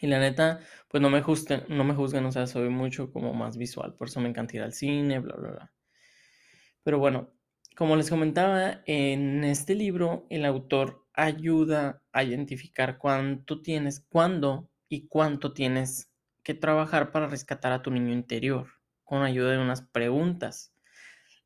Y 0.00 0.06
la 0.06 0.18
neta, 0.18 0.60
pues 0.88 1.00
no 1.02 1.10
me 1.10 1.22
juzguen, 1.22 1.64
no 1.68 1.84
me 1.84 1.94
juzguen, 1.94 2.24
o 2.26 2.32
sea, 2.32 2.46
soy 2.46 2.68
mucho 2.68 3.12
como 3.12 3.32
más 3.32 3.56
visual, 3.56 3.94
por 3.94 4.08
eso 4.08 4.20
me 4.20 4.28
encanta 4.28 4.56
ir 4.56 4.62
al 4.62 4.72
cine, 4.72 5.20
bla, 5.20 5.36
bla, 5.36 5.50
bla. 5.50 5.72
Pero 6.82 6.98
bueno, 6.98 7.30
como 7.76 7.96
les 7.96 8.10
comentaba, 8.10 8.82
en 8.86 9.44
este 9.44 9.74
libro 9.74 10.26
el 10.30 10.44
autor 10.44 11.03
ayuda 11.14 12.02
a 12.12 12.24
identificar 12.24 12.98
cuánto 12.98 13.62
tienes, 13.62 14.00
cuándo 14.08 14.70
y 14.88 15.08
cuánto 15.08 15.52
tienes 15.52 16.10
que 16.42 16.54
trabajar 16.54 17.12
para 17.12 17.28
rescatar 17.28 17.72
a 17.72 17.82
tu 17.82 17.90
niño 17.90 18.12
interior, 18.12 18.68
con 19.04 19.22
ayuda 19.22 19.52
de 19.52 19.58
unas 19.58 19.82
preguntas, 19.82 20.74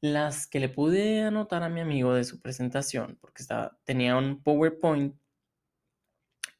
las 0.01 0.47
que 0.47 0.61
le 0.61 0.69
pude 0.69 1.23
anotar 1.23 1.63
a 1.63 1.69
mi 1.69 1.81
amigo 1.81 2.15
de 2.15 2.25
su 2.25 2.41
presentación, 2.41 3.19
porque 3.21 3.43
estaba, 3.43 3.79
tenía 3.85 4.17
un 4.17 4.43
PowerPoint, 4.43 5.17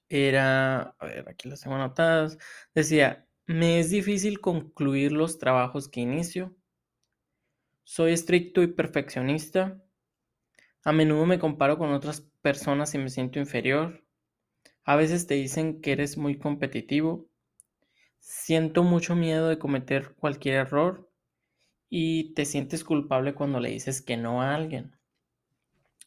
era, 0.09 0.95
a 0.99 1.07
ver, 1.07 1.29
aquí 1.29 1.49
las 1.49 1.61
tengo 1.61 1.77
anotadas, 1.77 2.39
decía, 2.75 3.27
me 3.47 3.81
es 3.81 3.91
difícil 3.91 4.41
concluir 4.41 5.13
los 5.13 5.39
trabajos 5.39 5.89
que 5.89 6.01
inicio, 6.01 6.57
soy 7.85 8.13
estricto 8.13 8.63
y 8.63 8.67
perfeccionista. 8.67 9.83
A 10.85 10.93
menudo 10.93 11.25
me 11.25 11.39
comparo 11.39 11.79
con 11.79 11.91
otras 11.93 12.28
personas 12.43 12.95
y 12.95 12.99
me 12.99 13.11
siento 13.11 13.39
inferior. 13.39 14.05
A 14.85 14.97
veces 14.97 15.27
te 15.27 15.35
dicen 15.35 15.81
que 15.81 15.93
eres 15.93 16.17
muy 16.17 16.39
competitivo. 16.39 17.29
Siento 18.21 18.83
mucho 18.83 19.15
miedo 19.17 19.49
de 19.49 19.59
cometer 19.59 20.15
cualquier 20.15 20.57
error 20.57 21.11
y 21.91 22.35
te 22.35 22.45
sientes 22.45 22.85
culpable 22.85 23.35
cuando 23.35 23.61
le 23.61 23.71
dices 23.71 24.03
que 24.03 24.17
no 24.17 24.43
a 24.43 24.55
alguien. 24.55 24.97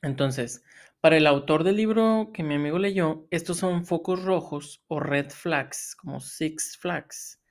Entonces, 0.01 0.63
para 0.99 1.17
el 1.17 1.27
autor 1.27 1.63
del 1.63 1.77
libro 1.77 2.31
que 2.33 2.43
mi 2.43 2.55
amigo 2.55 2.79
leyó, 2.79 3.27
estos 3.31 3.57
son 3.57 3.85
focos 3.85 4.23
rojos 4.23 4.83
o 4.87 4.99
red 4.99 5.29
flags, 5.29 5.95
como 5.95 6.19
six 6.19 6.77
flags, 6.77 7.41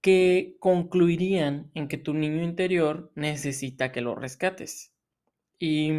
que 0.00 0.56
concluirían 0.60 1.70
en 1.74 1.88
que 1.88 1.98
tu 1.98 2.14
niño 2.14 2.42
interior 2.42 3.12
necesita 3.14 3.92
que 3.92 4.00
lo 4.00 4.14
rescates. 4.14 4.94
Y 5.58 5.90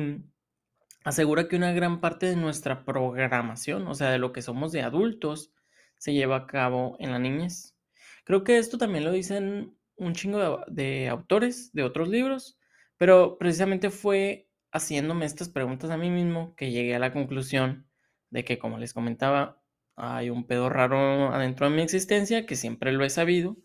asegura 1.07 1.47
que 1.47 1.55
una 1.55 1.71
gran 1.71 2.01
parte 2.01 2.25
de 2.25 2.35
nuestra 2.35 2.83
programación, 2.83 3.87
o 3.87 3.95
sea, 3.95 4.09
de 4.09 4.17
lo 4.17 4.33
que 4.33 4.41
somos 4.41 4.73
de 4.73 4.81
adultos, 4.81 5.53
se 5.97 6.13
lleva 6.13 6.35
a 6.35 6.47
cabo 6.47 6.97
en 6.99 7.13
la 7.13 7.19
niñez. 7.19 7.77
Creo 8.25 8.43
que 8.43 8.57
esto 8.57 8.77
también 8.77 9.05
lo 9.05 9.13
dicen 9.13 9.73
un 9.95 10.13
chingo 10.15 10.65
de, 10.67 11.07
autores 11.07 11.71
de 11.71 11.83
otros 11.83 12.09
libros, 12.09 12.59
pero 12.97 13.37
precisamente 13.37 13.89
fue 13.89 14.49
haciéndome 14.73 15.25
estas 15.25 15.47
preguntas 15.47 15.91
a 15.91 15.97
mí 15.97 16.09
mismo 16.09 16.53
que 16.55 16.71
llegué 16.71 16.93
a 16.93 16.99
la 16.99 17.13
conclusión 17.13 17.87
de 18.29 18.43
que, 18.43 18.59
como 18.59 18.77
les 18.77 18.93
comentaba, 18.93 19.61
hay 19.95 20.29
un 20.29 20.45
pedo 20.45 20.67
raro 20.67 21.33
adentro 21.33 21.69
de 21.69 21.75
mi 21.77 21.83
existencia 21.83 22.45
que 22.45 22.57
siempre 22.57 22.91
lo 22.91 23.05
he 23.05 23.09
sabido 23.09 23.55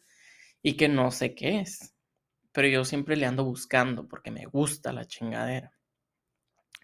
y 0.63 0.77
que 0.77 0.89
no 0.89 1.11
sé 1.11 1.35
qué 1.35 1.59
es. 1.59 1.97
Pero 2.53 2.69
yo 2.69 2.85
siempre 2.85 3.17
le 3.17 3.27
ando 3.27 3.45
buscando 3.45 4.07
porque 4.07 4.31
me 4.31 4.47
gusta 4.47 4.93
la 4.93 5.07
chingadera. 5.07 5.73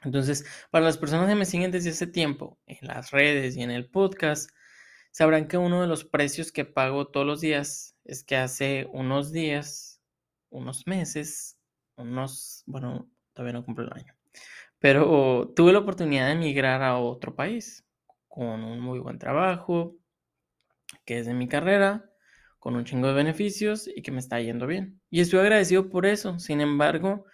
Entonces, 0.04 0.44
para 0.70 0.84
las 0.84 0.98
personas 0.98 1.28
que 1.28 1.34
me 1.34 1.44
siguen 1.44 1.70
desde 1.70 1.90
hace 1.90 2.06
tiempo 2.06 2.58
en 2.66 2.78
las 2.82 3.10
redes 3.10 3.56
y 3.56 3.62
en 3.62 3.70
el 3.70 3.90
podcast, 3.90 4.50
sabrán 5.10 5.48
que 5.48 5.56
uno 5.58 5.80
de 5.80 5.88
los 5.88 6.04
precios 6.04 6.52
que 6.52 6.64
pago 6.64 7.08
todos 7.08 7.26
los 7.26 7.40
días 7.40 7.96
es 8.04 8.24
que 8.24 8.36
hace 8.36 8.88
unos 8.92 9.32
días, 9.32 10.00
unos 10.50 10.86
meses, 10.86 11.58
unos, 11.96 12.62
bueno, 12.66 13.10
todavía 13.32 13.54
no 13.54 13.64
cumplo 13.64 13.84
el 13.84 13.92
año, 13.92 14.14
pero 14.78 15.52
tuve 15.56 15.72
la 15.72 15.80
oportunidad 15.80 16.26
de 16.26 16.32
emigrar 16.32 16.82
a 16.82 16.98
otro 16.98 17.34
país 17.34 17.84
con 18.28 18.62
un 18.64 18.80
muy 18.80 19.00
buen 19.00 19.18
trabajo, 19.18 19.96
que 21.04 21.18
es 21.18 21.26
de 21.26 21.34
mi 21.34 21.48
carrera, 21.48 22.08
con 22.58 22.76
un 22.76 22.84
chingo 22.84 23.08
de 23.08 23.14
beneficios 23.14 23.88
y 23.88 24.02
que 24.02 24.10
me 24.10 24.18
está 24.18 24.40
yendo 24.40 24.66
bien. 24.66 25.00
Y 25.10 25.20
estoy 25.20 25.40
agradecido 25.40 25.88
por 25.88 26.06
eso. 26.06 26.38
Sin 26.38 26.60
embargo, 26.60 27.24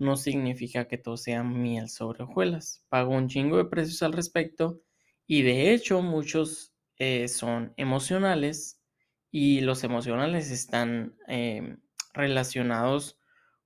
no 0.00 0.16
significa 0.16 0.88
que 0.88 0.98
todo 0.98 1.16
sea 1.16 1.42
miel 1.44 1.88
sobre 1.88 2.24
hojuelas. 2.24 2.84
Pago 2.88 3.14
un 3.14 3.28
chingo 3.28 3.58
de 3.58 3.66
precios 3.66 4.02
al 4.02 4.14
respecto 4.14 4.80
y 5.26 5.42
de 5.42 5.72
hecho 5.72 6.02
muchos 6.02 6.74
eh, 6.96 7.28
son 7.28 7.74
emocionales 7.76 8.82
y 9.30 9.60
los 9.60 9.84
emocionales 9.84 10.50
están 10.50 11.16
em, 11.28 11.78
relacionados 12.14 13.18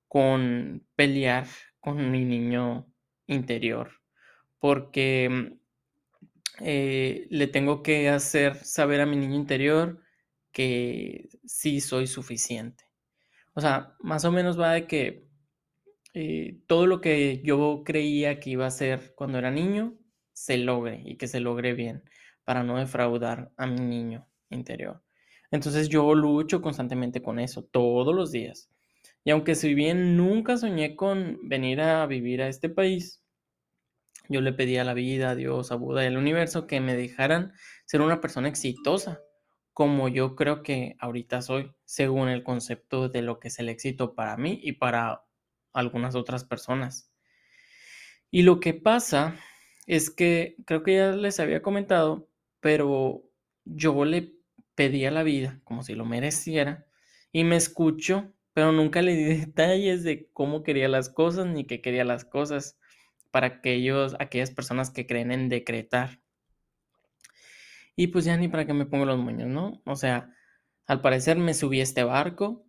con 0.07 0.85
pelear 0.95 1.47
con 1.79 2.11
mi 2.11 2.25
niño 2.25 2.85
interior 3.27 3.91
porque 4.59 5.57
eh, 6.59 7.27
le 7.29 7.47
tengo 7.47 7.81
que 7.81 8.09
hacer 8.09 8.55
saber 8.63 9.01
a 9.01 9.05
mi 9.05 9.15
niño 9.15 9.35
interior 9.35 10.01
que 10.51 11.29
sí 11.45 11.81
soy 11.81 12.07
suficiente. 12.07 12.85
O 13.53 13.61
sea, 13.61 13.95
más 13.99 14.25
o 14.25 14.31
menos 14.31 14.59
va 14.59 14.73
de 14.73 14.87
que 14.87 15.24
eh, 16.17 16.61
todo 16.65 16.87
lo 16.87 17.01
que 17.01 17.41
yo 17.43 17.83
creía 17.85 18.39
que 18.39 18.51
iba 18.51 18.65
a 18.65 18.71
ser 18.71 19.13
cuando 19.15 19.37
era 19.37 19.51
niño, 19.51 19.97
se 20.31 20.57
logre 20.57 21.01
y 21.03 21.17
que 21.17 21.27
se 21.27 21.41
logre 21.41 21.73
bien 21.73 22.03
para 22.45 22.63
no 22.63 22.77
defraudar 22.77 23.51
a 23.57 23.67
mi 23.67 23.81
niño 23.81 24.25
interior. 24.49 25.03
Entonces 25.51 25.89
yo 25.89 26.15
lucho 26.15 26.61
constantemente 26.61 27.21
con 27.21 27.37
eso, 27.37 27.65
todos 27.65 28.15
los 28.15 28.31
días. 28.31 28.71
Y 29.25 29.31
aunque 29.31 29.55
si 29.55 29.73
bien 29.73 30.15
nunca 30.15 30.55
soñé 30.55 30.95
con 30.95 31.37
venir 31.43 31.81
a 31.81 32.05
vivir 32.05 32.41
a 32.41 32.47
este 32.47 32.69
país, 32.69 33.21
yo 34.29 34.39
le 34.39 34.53
pedí 34.53 34.77
a 34.77 34.85
la 34.85 34.93
vida, 34.93 35.31
a 35.31 35.35
Dios, 35.35 35.73
a 35.73 35.75
Buda 35.75 36.03
y 36.03 36.07
al 36.07 36.15
universo 36.15 36.65
que 36.65 36.79
me 36.79 36.95
dejaran 36.95 37.51
ser 37.85 37.99
una 37.99 38.21
persona 38.21 38.47
exitosa, 38.47 39.19
como 39.73 40.07
yo 40.07 40.37
creo 40.37 40.63
que 40.63 40.95
ahorita 40.99 41.41
soy, 41.41 41.73
según 41.83 42.29
el 42.29 42.41
concepto 42.41 43.09
de 43.09 43.21
lo 43.21 43.41
que 43.41 43.49
es 43.49 43.59
el 43.59 43.67
éxito 43.67 44.15
para 44.15 44.37
mí 44.37 44.61
y 44.63 44.73
para 44.73 45.24
algunas 45.75 46.15
otras 46.15 46.43
personas. 46.43 47.11
Y 48.31 48.43
lo 48.43 48.59
que 48.59 48.73
pasa 48.73 49.35
es 49.87 50.09
que 50.09 50.55
creo 50.65 50.83
que 50.83 50.95
ya 50.95 51.11
les 51.11 51.39
había 51.39 51.61
comentado, 51.61 52.29
pero 52.59 53.23
yo 53.65 54.05
le 54.05 54.33
pedí 54.75 55.05
a 55.05 55.11
la 55.11 55.23
vida 55.23 55.61
como 55.63 55.83
si 55.83 55.95
lo 55.95 56.05
mereciera 56.05 56.85
y 57.31 57.43
me 57.43 57.55
escucho, 57.55 58.33
pero 58.53 58.71
nunca 58.71 59.01
le 59.01 59.15
di 59.15 59.23
detalles 59.45 60.03
de 60.03 60.29
cómo 60.33 60.63
quería 60.63 60.87
las 60.87 61.09
cosas 61.09 61.45
ni 61.47 61.65
qué 61.65 61.81
quería 61.81 62.03
las 62.03 62.25
cosas 62.25 62.77
para 63.31 63.47
aquellos, 63.47 64.15
aquellas 64.19 64.51
personas 64.51 64.91
que 64.91 65.05
creen 65.05 65.31
en 65.31 65.49
decretar. 65.49 66.21
Y 67.95 68.07
pues 68.07 68.25
ya 68.25 68.37
ni 68.37 68.47
para 68.47 68.65
qué 68.65 68.73
me 68.73 68.85
pongo 68.85 69.05
los 69.05 69.17
moños, 69.17 69.47
¿no? 69.47 69.81
O 69.85 69.95
sea, 69.95 70.33
al 70.87 71.01
parecer 71.01 71.37
me 71.37 71.53
subí 71.53 71.79
a 71.79 71.83
este 71.83 72.03
barco 72.03 72.64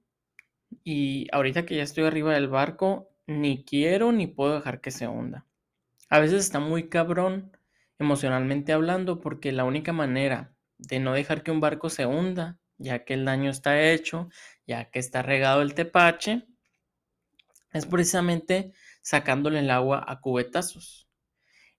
y 0.84 1.26
ahorita 1.32 1.66
que 1.66 1.76
ya 1.76 1.82
estoy 1.82 2.04
arriba 2.04 2.34
del 2.34 2.48
barco, 2.48 3.10
ni 3.26 3.64
quiero 3.64 4.12
ni 4.12 4.26
puedo 4.26 4.54
dejar 4.54 4.80
que 4.80 4.90
se 4.90 5.08
hunda. 5.08 5.46
A 6.08 6.20
veces 6.20 6.44
está 6.44 6.60
muy 6.60 6.88
cabrón 6.88 7.56
emocionalmente 7.98 8.72
hablando 8.72 9.20
porque 9.20 9.52
la 9.52 9.64
única 9.64 9.92
manera 9.92 10.54
de 10.78 11.00
no 11.00 11.12
dejar 11.12 11.42
que 11.42 11.50
un 11.50 11.60
barco 11.60 11.90
se 11.90 12.06
hunda, 12.06 12.58
ya 12.78 13.04
que 13.04 13.14
el 13.14 13.24
daño 13.24 13.50
está 13.50 13.90
hecho, 13.90 14.28
ya 14.66 14.90
que 14.90 14.98
está 14.98 15.22
regado 15.22 15.62
el 15.62 15.74
tepache, 15.74 16.46
es 17.72 17.86
precisamente 17.86 18.72
sacándole 19.02 19.60
el 19.60 19.70
agua 19.70 20.04
a 20.06 20.20
cubetazos. 20.20 21.08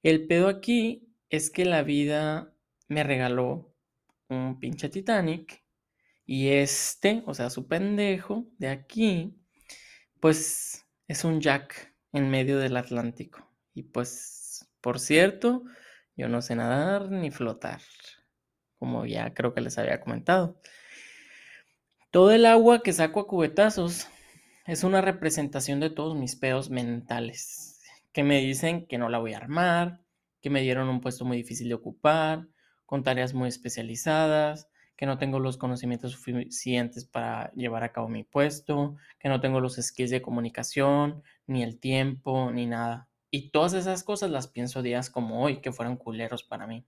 El 0.03 0.27
pedo 0.27 0.47
aquí 0.47 1.07
es 1.29 1.49
que 1.49 1.65
la 1.65 1.83
vida 1.83 2.53
me 2.87 3.03
regaló 3.03 3.73
un 4.29 4.59
pinche 4.59 4.89
Titanic 4.89 5.63
y 6.27 6.49
este, 6.49 7.23
o 7.25 7.33
sea, 7.33 7.49
su 7.49 7.67
pendejo 7.67 8.45
de 8.57 8.67
aquí, 8.67 9.33
pues 10.19 10.85
es 11.07 11.23
un 11.23 11.39
Jack 11.39 11.95
en 12.11 12.29
medio 12.29 12.59
del 12.59 12.75
Atlántico. 12.75 13.49
Y 13.73 13.83
pues 13.83 14.67
Por 14.81 14.99
cierto, 14.99 15.63
yo 16.17 16.27
no 16.27 16.41
sé 16.41 16.55
nadar 16.55 17.09
ni 17.09 17.31
flotar, 17.31 17.81
como 18.77 19.05
ya 19.05 19.33
creo 19.33 19.53
que 19.53 19.61
les 19.61 19.77
había 19.77 20.01
comentado. 20.01 20.59
Todo 22.11 22.31
el 22.31 22.45
agua 22.45 22.83
que 22.83 22.93
saco 22.93 23.21
a 23.21 23.27
cubetazos 23.27 24.07
es 24.65 24.83
una 24.83 25.01
representación 25.01 25.79
de 25.79 25.89
todos 25.89 26.15
mis 26.15 26.35
pedos 26.35 26.69
mentales, 26.69 27.79
que 28.11 28.23
me 28.23 28.39
dicen 28.41 28.85
que 28.85 28.97
no 28.97 29.07
la 29.07 29.19
voy 29.19 29.33
a 29.33 29.37
armar, 29.37 30.01
que 30.41 30.49
me 30.49 30.61
dieron 30.61 30.89
un 30.89 30.99
puesto 30.99 31.23
muy 31.23 31.37
difícil 31.37 31.69
de 31.69 31.75
ocupar, 31.75 32.47
con 32.85 33.03
tareas 33.03 33.33
muy 33.33 33.47
especializadas, 33.47 34.69
que 34.97 35.05
no 35.05 35.17
tengo 35.17 35.39
los 35.39 35.57
conocimientos 35.57 36.11
suficientes 36.11 37.05
para 37.05 37.51
llevar 37.53 37.83
a 37.83 37.93
cabo 37.93 38.09
mi 38.09 38.23
puesto, 38.23 38.95
que 39.19 39.29
no 39.29 39.39
tengo 39.39 39.61
los 39.61 39.75
skills 39.75 40.09
de 40.09 40.21
comunicación, 40.21 41.23
ni 41.45 41.63
el 41.63 41.79
tiempo, 41.79 42.51
ni 42.51 42.65
nada. 42.65 43.07
Y 43.29 43.51
todas 43.51 43.73
esas 43.73 44.03
cosas 44.03 44.31
las 44.31 44.47
pienso 44.47 44.81
días 44.81 45.09
como 45.09 45.43
hoy, 45.43 45.61
que 45.61 45.71
fueron 45.71 45.97
culeros 45.97 46.43
para 46.43 46.65
mí. 46.65 46.83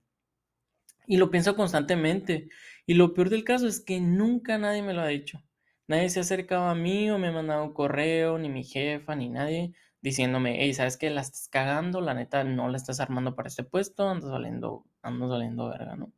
Y 1.06 1.16
lo 1.16 1.30
pienso 1.30 1.56
constantemente. 1.56 2.48
Y 2.86 2.94
lo 2.94 3.14
peor 3.14 3.30
del 3.30 3.44
caso 3.44 3.66
es 3.66 3.80
que 3.80 4.00
nunca 4.00 4.58
nadie 4.58 4.82
me 4.82 4.92
lo 4.92 5.02
ha 5.02 5.06
dicho. 5.06 5.42
Nadie 5.86 6.10
se 6.10 6.20
ha 6.20 6.22
acercado 6.22 6.64
a 6.64 6.74
mí 6.74 7.10
o 7.10 7.18
me 7.18 7.28
ha 7.28 7.32
mandado 7.32 7.64
un 7.64 7.72
correo, 7.72 8.38
ni 8.38 8.48
mi 8.48 8.64
jefa, 8.64 9.14
ni 9.16 9.28
nadie 9.28 9.72
diciéndome, 10.02 10.62
hey, 10.62 10.74
¿sabes 10.74 10.96
qué? 10.96 11.10
La 11.10 11.20
estás 11.20 11.48
cagando, 11.48 12.00
la 12.00 12.14
neta 12.14 12.44
no 12.44 12.68
la 12.68 12.76
estás 12.76 13.00
armando 13.00 13.34
para 13.34 13.48
este 13.48 13.64
puesto, 13.64 14.08
andas 14.08 14.30
saliendo, 14.30 14.84
andas 15.02 15.30
saliendo 15.30 15.68
verga, 15.68 15.96
¿no? 15.96 16.12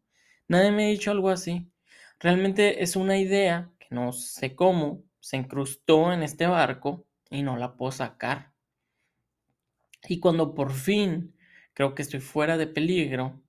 Nadie 0.48 0.70
me 0.72 0.84
ha 0.84 0.88
dicho 0.88 1.10
algo 1.10 1.30
así. 1.30 1.71
Realmente 2.22 2.84
es 2.84 2.94
una 2.94 3.18
idea 3.18 3.72
que 3.80 3.88
no 3.90 4.12
sé 4.12 4.54
cómo 4.54 5.02
se 5.18 5.38
incrustó 5.38 6.12
en 6.12 6.22
este 6.22 6.46
barco 6.46 7.04
y 7.28 7.42
no 7.42 7.56
la 7.56 7.74
puedo 7.76 7.90
sacar. 7.90 8.52
Y 10.06 10.20
cuando 10.20 10.54
por 10.54 10.72
fin 10.72 11.34
creo 11.74 11.96
que 11.96 12.02
estoy 12.02 12.20
fuera 12.20 12.56
de 12.56 12.68
peligro, 12.68 13.42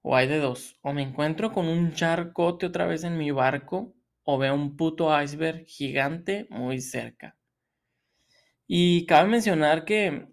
o 0.00 0.16
hay 0.16 0.28
de 0.28 0.38
dos, 0.38 0.78
o 0.80 0.94
me 0.94 1.02
encuentro 1.02 1.52
con 1.52 1.68
un 1.68 1.92
charcote 1.92 2.64
otra 2.64 2.86
vez 2.86 3.04
en 3.04 3.18
mi 3.18 3.32
barco, 3.32 3.94
o 4.22 4.38
veo 4.38 4.54
un 4.54 4.78
puto 4.78 5.10
iceberg 5.22 5.66
gigante 5.66 6.46
muy 6.48 6.80
cerca. 6.80 7.36
Y 8.66 9.04
cabe 9.04 9.28
mencionar 9.28 9.84
que 9.84 10.26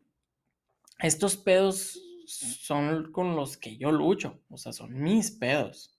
estos 1.00 1.36
pedos 1.36 2.00
son 2.28 3.12
con 3.12 3.36
los 3.36 3.58
que 3.58 3.76
yo 3.76 3.92
lucho, 3.92 4.40
o 4.50 4.58
sea, 4.58 4.72
son 4.72 5.02
mis 5.02 5.32
pedos. 5.32 5.97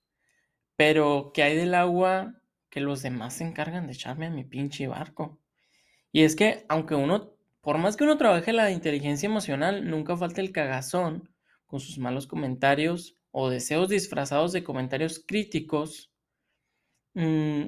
Pero, 0.79 1.33
¿qué 1.35 1.43
hay 1.43 1.57
del 1.57 1.75
agua 1.75 2.41
que 2.71 2.81
los 2.81 3.03
demás 3.03 3.35
se 3.35 3.45
encargan 3.45 3.87
de 3.87 3.93
echarme 3.95 4.27
a 4.27 4.31
mi 4.31 4.45
pinche 4.45 4.87
barco? 4.87 5.41
Y 6.13 6.23
es 6.23 6.37
que, 6.37 6.65
aunque 6.69 6.95
uno, 6.95 7.35
por 7.61 7.79
más 7.79 7.97
que 7.97 8.05
uno 8.05 8.17
trabaje 8.17 8.53
la 8.53 8.71
inteligencia 8.71 9.27
emocional, 9.27 9.91
nunca 9.91 10.17
falta 10.17 10.41
el 10.41 10.53
cagazón 10.53 11.29
con 11.67 11.81
sus 11.81 11.99
malos 11.99 12.29
comentarios 12.29 13.19
o 13.33 13.51
deseos 13.51 13.89
disfrazados 13.89 14.53
de 14.53 14.65
comentarios 14.65 15.19
críticos 15.27 16.13
mm, 17.15 17.65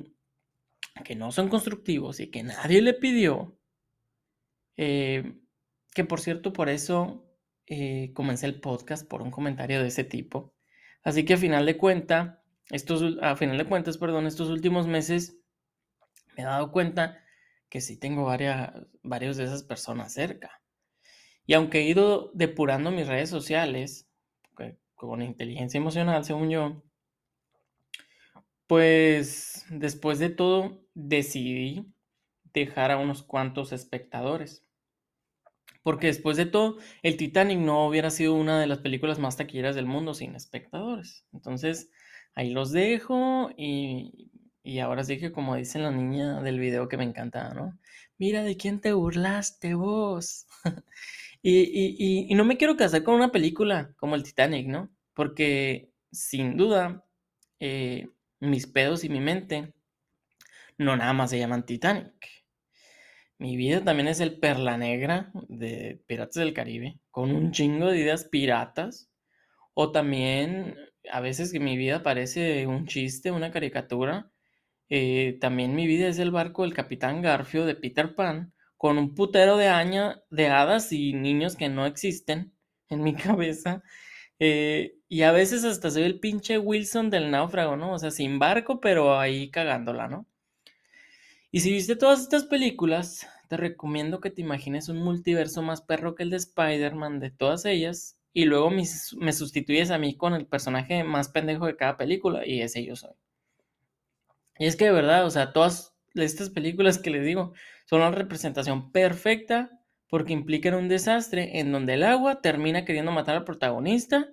que 1.04 1.16
no 1.16 1.32
son 1.32 1.48
constructivos 1.48 2.20
y 2.20 2.30
que 2.30 2.44
nadie 2.44 2.80
le 2.80 2.94
pidió 2.94 3.58
eh, 4.82 5.34
que 5.94 6.04
por 6.04 6.20
cierto, 6.20 6.52
por 6.54 6.70
eso 6.70 7.26
eh, 7.66 8.12
comencé 8.14 8.46
el 8.46 8.60
podcast 8.60 9.06
por 9.06 9.22
un 9.22 9.30
comentario 9.30 9.82
de 9.82 9.88
ese 9.88 10.04
tipo. 10.04 10.54
Así 11.02 11.24
que 11.24 11.34
a 11.34 11.36
final 11.36 11.66
de 11.66 11.76
cuenta, 11.76 12.39
estos, 12.70 13.18
a 13.20 13.36
final 13.36 13.58
de 13.58 13.66
cuentas, 13.66 13.98
perdón, 13.98 14.26
estos 14.26 14.48
últimos 14.48 14.86
meses 14.86 15.38
me 16.36 16.42
he 16.42 16.46
dado 16.46 16.70
cuenta 16.70 17.22
que 17.68 17.80
sí 17.80 17.99
tengo 17.99 18.25
varias, 18.25 18.73
varios 19.02 19.36
de 19.36 19.45
esas 19.45 19.62
personas 19.62 20.12
cerca. 20.12 20.60
Y 21.47 21.54
aunque 21.54 21.80
he 21.80 21.88
ido 21.88 22.30
depurando 22.34 22.90
mis 22.90 23.08
redes 23.08 23.30
sociales 23.30 24.08
con 24.95 25.23
inteligencia 25.23 25.78
emocional, 25.78 26.25
según 26.25 26.50
yo, 26.50 26.82
pues 28.66 29.64
después 29.71 30.18
de 30.18 30.28
todo 30.28 30.84
decidí 30.95 31.86
dejar 32.52 32.90
a 32.90 32.99
unos 32.99 33.23
cuantos 33.23 33.73
espectadores. 33.73 34.64
Porque 35.82 36.08
después 36.08 36.36
de 36.36 36.47
todo, 36.47 36.76
el 37.02 37.16
Titanic 37.16 37.58
no 37.58 37.86
hubiera 37.86 38.10
sido 38.10 38.34
una 38.34 38.60
de 38.60 38.66
las 38.66 38.78
películas 38.78 39.18
más 39.18 39.36
taquilleras 39.36 39.75
del 39.75 39.86
mundo 39.86 40.12
sin 40.12 40.36
espectadores. 40.36 41.25
Entonces, 41.32 41.90
ahí 42.34 42.50
los 42.50 42.73
dejo 42.73 43.50
y, 43.56 44.28
ahora 44.82 45.04
sí 45.04 45.19
que 45.19 45.32
como 45.32 45.56
dice 45.56 45.78
la 45.78 45.90
niña 45.90 46.40
del 46.43 46.60
video 46.60 46.88
que 46.88 46.97
me 46.97 47.04
encanta, 47.04 47.52
¿no? 47.54 47.78
Mira 48.19 48.43
de 48.45 48.56
quién 48.56 48.80
te 48.80 48.93
burlaste 48.93 49.75
vos. 49.75 50.47
y, 51.43 52.32
no 52.34 52.45
me 52.45 52.56
quiero 52.56 52.76
casar 52.76 53.02
con 53.02 53.16
una 53.16 53.32
película 53.32 53.93
como 53.97 54.14
el 54.14 54.23
Titanic, 54.23 54.66
¿no? 54.69 54.90
Porque 55.14 55.90
sin 56.12 56.56
duda, 56.56 57.04
eh, 57.60 58.08
mis 58.40 58.66
pedos 58.66 59.04
y 59.04 59.08
mi 59.08 59.21
mente 59.21 59.75
no 60.78 60.97
nada 60.97 61.12
más 61.12 61.30
se 61.30 61.38
llaman 61.38 61.66
Titanic. 61.66 62.40
Mi 63.38 63.56
vida 63.56 63.82
también 63.82 64.08
es 64.08 64.21
el 64.21 64.38
perla 64.38 64.76
negra 64.76 65.30
de 65.49 66.02
Piratas 66.06 66.34
del 66.34 66.52
Caribe, 66.52 66.99
con 67.10 67.34
un 67.34 67.52
chingo 67.52 67.86
de 67.88 67.99
ideas 67.99 68.25
piratas. 68.25 69.10
O 69.73 69.93
también 69.93 70.76
a 71.10 71.21
veces 71.21 71.52
que 71.52 71.60
mi 71.60 71.76
vida 71.76 72.02
parece 72.02 72.67
un 72.67 72.86
chiste, 72.86 73.30
una 73.30 73.50
caricatura. 73.50 74.30
Eh, 74.89 75.39
también 75.41 75.75
mi 75.75 75.86
vida 75.86 76.08
es 76.08 76.19
el 76.19 76.30
barco 76.30 76.63
del 76.63 76.75
Capitán 76.75 77.23
Garfio 77.23 77.67
de 77.67 77.76
Peter 77.76 78.15
Pan, 78.15 78.52
con 78.76 78.99
un 78.99 79.15
putero 79.15 79.56
de, 79.56 79.67
de 80.30 80.49
hadas 80.49 80.93
y 80.93 81.13
niños 81.13 81.56
que 81.56 81.69
no 81.69 81.86
existen 81.86 82.52
en 82.89 83.02
mi 83.02 83.15
cabeza. 83.17 83.82
Eh, 84.39 84.97
y 85.08 85.23
a 85.23 85.32
veces 85.32 85.65
hasta 85.65 85.91
soy 85.91 86.04
el 86.04 86.21
pinche 86.21 86.58
Wilson 86.58 87.10
del 87.10 87.30
náufrago, 87.30 87.76
¿no? 87.76 87.93
O 87.93 87.99
sea, 87.99 88.10
sin 88.10 88.39
barco, 88.39 88.80
pero 88.80 89.19
ahí 89.19 89.50
cagándola, 89.50 90.08
¿no? 90.08 90.26
Y 91.52 91.60
si 91.60 91.73
viste 91.73 91.97
todas 91.97 92.21
estas 92.21 92.45
películas, 92.45 93.26
te 93.49 93.56
recomiendo 93.56 94.21
que 94.21 94.30
te 94.30 94.41
imagines 94.41 94.89
un 94.89 94.99
multiverso 95.02 95.63
más 95.63 95.82
perro 95.82 96.15
que 96.15 96.23
el 96.23 96.30
de 96.30 96.36
Spider-Man 96.36 97.19
de 97.19 97.30
todas 97.30 97.65
ellas 97.65 98.20
y 98.32 98.45
luego 98.45 98.71
me, 98.71 98.84
sustituyes 99.32 99.90
a 99.90 99.99
mí 99.99 100.16
con 100.16 100.34
el 100.34 100.47
personaje 100.47 101.04
más 101.04 101.28
pendejo 101.28 101.66
de 101.66 101.76
cada 101.76 101.97
película 101.97 102.47
y 102.47 102.62
ese 102.62 102.84
yo 102.84 102.97
soy. 102.97 103.12
Y 104.58 104.66
es 104.66 104.76
que 104.76 104.86
de 104.86 104.93
verdad, 104.93 105.26
o 105.26 105.30
sea, 105.30 105.52
todas 105.52 105.97
estas 106.14 106.50
películas 106.50 106.99
que 106.99 107.10
les 107.10 107.25
digo 107.25 107.52
son 107.86 108.00
una 108.02 108.10
representación 108.10 108.93
perfecta 108.93 109.71
porque 110.08 110.32
implican 110.32 110.75
un 110.75 110.88
desastre 110.88 111.60
en 111.60 111.73
donde 111.73 111.95
el 111.95 112.02
agua 112.02 112.40
termina 112.40 112.84
queriendo 112.84 113.12
matar 113.12 113.36
al 113.36 113.45
protagonista 113.45 114.28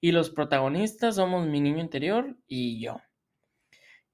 y 0.00 0.12
los 0.12 0.30
protagonistas 0.30 1.16
somos 1.16 1.46
mi 1.46 1.60
niño 1.60 1.80
interior 1.80 2.36
y 2.46 2.80
yo. 2.80 3.00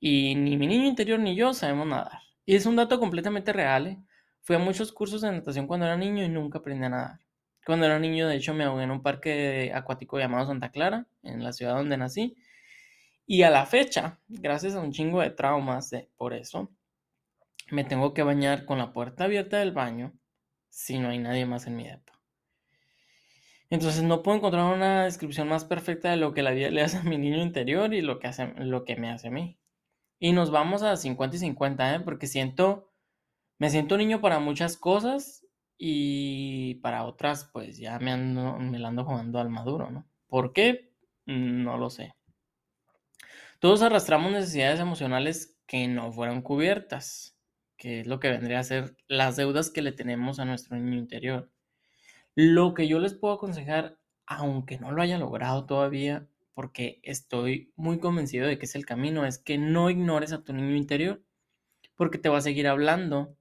Y 0.01 0.35
ni 0.35 0.57
mi 0.57 0.67
niño 0.67 0.87
interior 0.87 1.21
ni 1.21 1.37
yo 1.37 1.55
sabemos 1.55 1.87
nadar. 1.87 2.19
Y 2.45 2.57
es 2.57 2.67
un 2.67 2.77
dato 2.77 2.99
completamente 2.99 3.53
real. 3.53 3.87
¿eh? 3.87 3.99
Fui 4.41 4.57
a 4.57 4.59
muchos 4.59 4.93
cursos 4.93 5.21
de 5.21 5.31
natación 5.31 5.67
cuando 5.67 5.87
era 5.87 5.97
niño 5.97 6.25
y 6.25 6.29
nunca 6.29 6.59
aprendí 6.59 6.85
a 6.85 6.89
nadar. 6.89 7.22
Cuando 7.65 7.87
era 7.87 7.99
niño, 7.99 8.27
de 8.27 8.37
hecho, 8.37 8.55
me 8.55 8.65
ahogué 8.65 8.85
en 8.85 8.91
un 8.91 9.03
parque 9.03 9.73
acuático 9.75 10.19
llamado 10.19 10.47
Santa 10.47 10.71
Clara, 10.71 11.07
en 11.23 11.45
la 11.45 11.53
ciudad 11.53 11.77
donde 11.77 11.97
nací. 11.97 12.37
Y 13.27 13.43
a 13.43 13.51
la 13.51 13.67
fecha, 13.67 14.19
gracias 14.29 14.75
a 14.75 14.81
un 14.81 14.93
chingo 14.93 15.21
de 15.21 15.31
traumas 15.31 15.91
de, 15.91 16.11
por 16.17 16.35
eso, 16.35 16.71
me 17.71 17.85
tengo 17.85 18.13
que 18.15 18.23
bañar 18.23 18.65
con 18.65 18.79
la 18.79 18.93
puerta 18.93 19.25
abierta 19.25 19.59
del 19.59 19.73
baño 19.73 20.13
si 20.69 20.99
no 20.99 21.11
hay 21.11 21.19
nadie 21.19 21.47
más 21.47 21.67
en 21.67 21.77
mi 21.77 21.87
depa. 21.87 22.13
Entonces 23.71 24.03
no 24.03 24.23
puedo 24.23 24.37
encontrar 24.37 24.65
una 24.65 25.05
descripción 25.05 25.49
más 25.49 25.65
perfecta 25.65 26.11
de 26.11 26.17
lo 26.17 26.35
que 26.35 26.43
la 26.43 26.51
vida 26.51 26.69
le 26.71 26.83
hace 26.83 26.99
a 26.99 27.03
mi 27.03 27.17
niño 27.17 27.41
interior 27.41 27.95
y 27.95 28.03
lo 28.03 28.19
que, 28.19 28.27
hace, 28.27 28.53
lo 28.59 28.85
que 28.85 28.97
me 28.97 29.11
hace 29.11 29.29
a 29.29 29.31
mí. 29.31 29.57
Y 30.19 30.33
nos 30.33 30.51
vamos 30.51 30.83
a 30.83 30.97
50 30.97 31.37
y 31.37 31.39
50, 31.39 31.95
¿eh? 31.95 32.01
Porque 32.01 32.27
siento, 32.27 32.91
me 33.59 33.71
siento 33.71 33.97
niño 33.97 34.21
para 34.21 34.41
muchas 34.41 34.77
cosas 34.77 35.47
y 35.85 36.77
para 36.77 37.03
otras, 37.03 37.51
pues 37.53 37.77
ya 37.77 37.99
me, 37.99 38.13
ando, 38.13 38.57
me 38.57 38.79
la 38.79 38.87
ando 38.87 39.05
jugando 39.05 39.41
al 39.41 39.51
maduro, 39.51 39.91
¿no? 39.91 40.07
¿Por 40.29 40.53
qué? 40.53 40.93
No 41.27 41.77
lo 41.77 41.91
sé. 41.91 42.15
Todos 43.59 43.83
arrastramos 43.83 44.31
necesidades 44.31 44.79
emocionales 44.79 45.59
que 45.67 45.89
no 45.89 46.13
fueron 46.13 46.41
cubiertas, 46.41 47.37
que 47.77 47.99
es 47.99 48.07
lo 48.07 48.21
que 48.21 48.31
vendría 48.31 48.61
a 48.61 48.63
ser 48.63 48.97
las 49.09 49.35
deudas 49.35 49.71
que 49.71 49.83
le 49.83 49.91
tenemos 49.91 50.39
a 50.39 50.45
nuestro 50.45 50.77
niño 50.77 50.99
interior. 50.99 51.51
Lo 52.37 52.75
que 52.75 52.87
yo 52.87 53.01
les 53.01 53.15
puedo 53.15 53.35
aconsejar, 53.35 53.99
aunque 54.25 54.79
no 54.79 54.93
lo 54.93 55.03
haya 55.03 55.19
logrado 55.19 55.67
todavía, 55.67 56.29
porque 56.55 57.01
estoy 57.03 57.73
muy 57.75 57.99
convencido 57.99 58.47
de 58.47 58.57
que 58.57 58.67
es 58.67 58.77
el 58.77 58.87
camino, 58.87 59.27
es 59.27 59.39
que 59.39 59.59
no 59.59 59.91
ignores 59.91 60.33
a 60.33 60.45
tu 60.45 60.53
niño 60.53 60.77
interior, 60.77 61.25
porque 61.97 62.19
te 62.19 62.29
va 62.29 62.39
a 62.39 62.43
seguir 62.43 62.69
hablando 62.69 63.37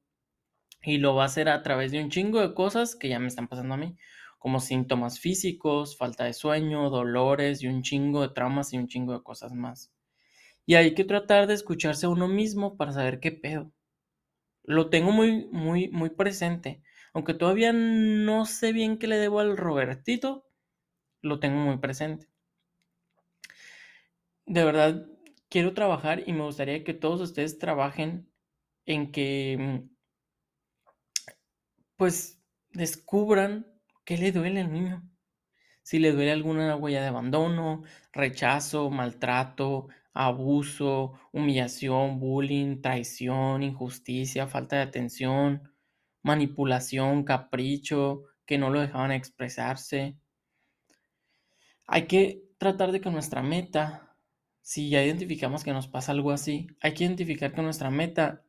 y 0.84 0.98
lo 0.98 1.15
va 1.15 1.24
a 1.24 1.26
hacer 1.28 1.50
a 1.50 1.63
través 1.63 1.91
de 1.91 2.02
un 2.04 2.10
chingo 2.10 2.41
de 2.41 2.54
cosas 2.54 2.96
que 2.96 3.10
ya 3.10 3.20
me 3.20 3.28
están 3.28 3.48
pasando 3.48 3.76
a 3.76 3.78
mí, 3.78 3.98
como 4.39 4.60
síntomas 4.60 5.20
físicos, 5.20 5.98
falta 5.98 6.26
de 6.26 6.34
sueño, 6.34 6.89
dolores 6.89 7.62
y 7.63 7.67
un 7.67 7.84
chingo 7.84 8.22
de 8.22 8.34
traumas 8.34 8.74
y 8.74 8.78
un 8.78 8.88
chingo 8.88 9.13
de 9.13 9.24
cosas 9.24 9.54
más. 9.54 9.91
Y 10.65 10.76
hay 10.76 10.94
que 10.96 11.04
tratar 11.04 11.48
de 11.48 11.54
escucharse 11.56 12.06
a 12.06 12.10
uno 12.10 12.28
mismo 12.28 12.78
para 12.78 12.94
saber 12.94 13.20
qué 13.20 13.32
pedo. 13.32 13.72
Lo 14.63 14.89
tengo 14.89 15.12
muy, 15.12 15.48
muy, 15.52 15.89
muy 15.89 16.10
presente. 16.12 16.82
Aunque 17.13 17.34
todavía 17.34 17.74
no 17.74 18.46
sé 18.46 18.74
bien 18.74 18.98
qué 18.98 19.08
le 19.08 19.17
debo 19.17 19.39
al 19.39 19.58
Robertito, 19.58 20.48
lo 21.22 21.39
tengo 21.39 21.58
muy 21.58 21.78
presente. 21.78 22.28
De 24.46 24.63
verdad, 24.63 25.08
quiero 25.50 25.74
trabajar 25.74 26.24
y 26.28 26.34
me 26.34 26.44
gustaría 26.44 26.84
que 26.84 26.94
todos 26.94 27.22
ustedes 27.22 27.58
trabajen 27.58 28.30
en 28.86 29.12
que, 29.12 29.58
mm, 29.60 29.89
pues, 32.02 32.42
descubran 32.72 33.68
qué 34.06 34.18
le 34.18 34.32
duele 34.32 34.62
al 34.62 34.74
niño. 34.74 35.08
Si 35.84 36.00
le 36.00 36.12
duele 36.12 36.32
alguna 36.32 36.76
huella 36.76 37.00
de 37.00 37.10
abandono, 37.10 37.84
rechazo, 38.12 38.90
maltrato, 38.90 39.88
abuso, 40.12 41.14
humillación, 41.32 42.20
bullying, 42.20 42.82
traición, 42.82 43.62
injusticia, 43.62 44.48
falta 44.48 44.78
de 44.78 44.82
atención, 44.82 45.72
manipulación, 46.24 47.24
capricho, 47.24 48.24
que 48.48 48.58
no 48.58 48.72
lo 48.72 48.82
dejaban 48.82 49.12
expresarse. 49.12 50.18
Hay 51.86 52.08
que 52.08 52.42
tratar 52.58 52.94
de 52.94 53.00
que 53.00 53.12
nuestra 53.12 53.44
meta, 53.44 54.18
si 54.64 54.90
ya 54.90 55.04
identificamos 55.04 55.64
que 55.64 55.72
nos 55.72 55.88
pasa 55.88 56.14
algo 56.14 56.32
así, 56.32 56.66
hay 56.82 56.96
que 56.96 57.04
identificar 57.04 57.54
que 57.54 57.62
nuestra 57.62 57.92
meta 57.92 58.44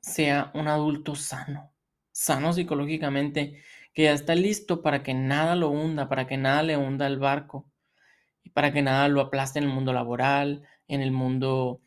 sea 0.00 0.50
un 0.54 0.68
adulto 0.68 1.14
sano, 1.16 1.73
sano 2.14 2.52
psicológicamente, 2.52 3.60
que 3.92 4.04
ya 4.04 4.12
está 4.12 4.34
listo 4.36 4.82
para 4.82 5.02
que 5.02 5.14
nada 5.14 5.56
lo 5.56 5.70
hunda, 5.70 6.08
para 6.08 6.26
que 6.26 6.36
nada 6.36 6.62
le 6.62 6.76
hunda 6.76 7.06
el 7.08 7.18
barco 7.18 7.66
y 8.44 8.50
para 8.50 8.72
que 8.72 8.82
nada 8.82 9.08
lo 9.08 9.20
aplaste 9.20 9.58
en 9.58 9.64
el 9.66 9.70
mundo 9.72 9.92
laboral, 9.92 10.62
en 10.86 11.02
el 11.02 11.10
mundo, 11.10 11.82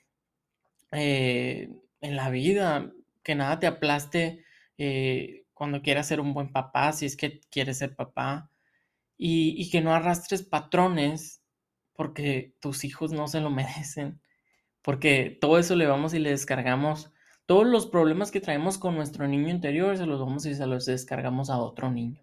eh, 0.92 1.70
en 2.02 2.16
la 2.18 2.30
vida, 2.30 2.92
que 3.24 3.36
nada 3.36 3.60
te 3.60 3.68
aplaste 3.68 4.44
eh, 4.78 5.46
cuando 5.54 5.82
quieras 5.82 6.08
ser 6.08 6.20
un 6.20 6.34
buen 6.34 6.52
papá, 6.52 6.92
si 6.92 7.06
es 7.06 7.16
que 7.16 7.40
quieres 7.50 7.78
ser 7.78 7.96
papá, 7.96 8.52
y, 9.18 9.56
y 9.62 9.70
que 9.70 9.82
no 9.82 9.94
arrastres 9.94 10.44
patrones 10.44 11.42
porque 11.94 12.54
tus 12.60 12.84
hijos 12.84 13.14
no 13.14 13.28
se 13.30 13.40
lo 13.42 13.50
merecen, 13.52 14.22
porque 14.82 15.38
todo 15.42 15.58
eso 15.58 15.76
le 15.76 15.88
vamos 15.88 16.14
y 16.14 16.20
le 16.20 16.32
descargamos 16.32 17.14
todos 17.48 17.66
los 17.66 17.88
problemas 17.88 18.30
que 18.30 18.42
traemos 18.42 18.78
con 18.78 18.96
nuestro 18.96 19.28
niño 19.28 19.50
interior 19.50 19.98
se 19.98 20.06
los 20.06 20.20
vamos 20.20 20.46
y 20.46 20.54
se 20.54 20.68
los 20.68 20.86
descargamos 20.86 21.50
a 21.50 21.58
otro 21.58 21.90
niño. 21.90 22.22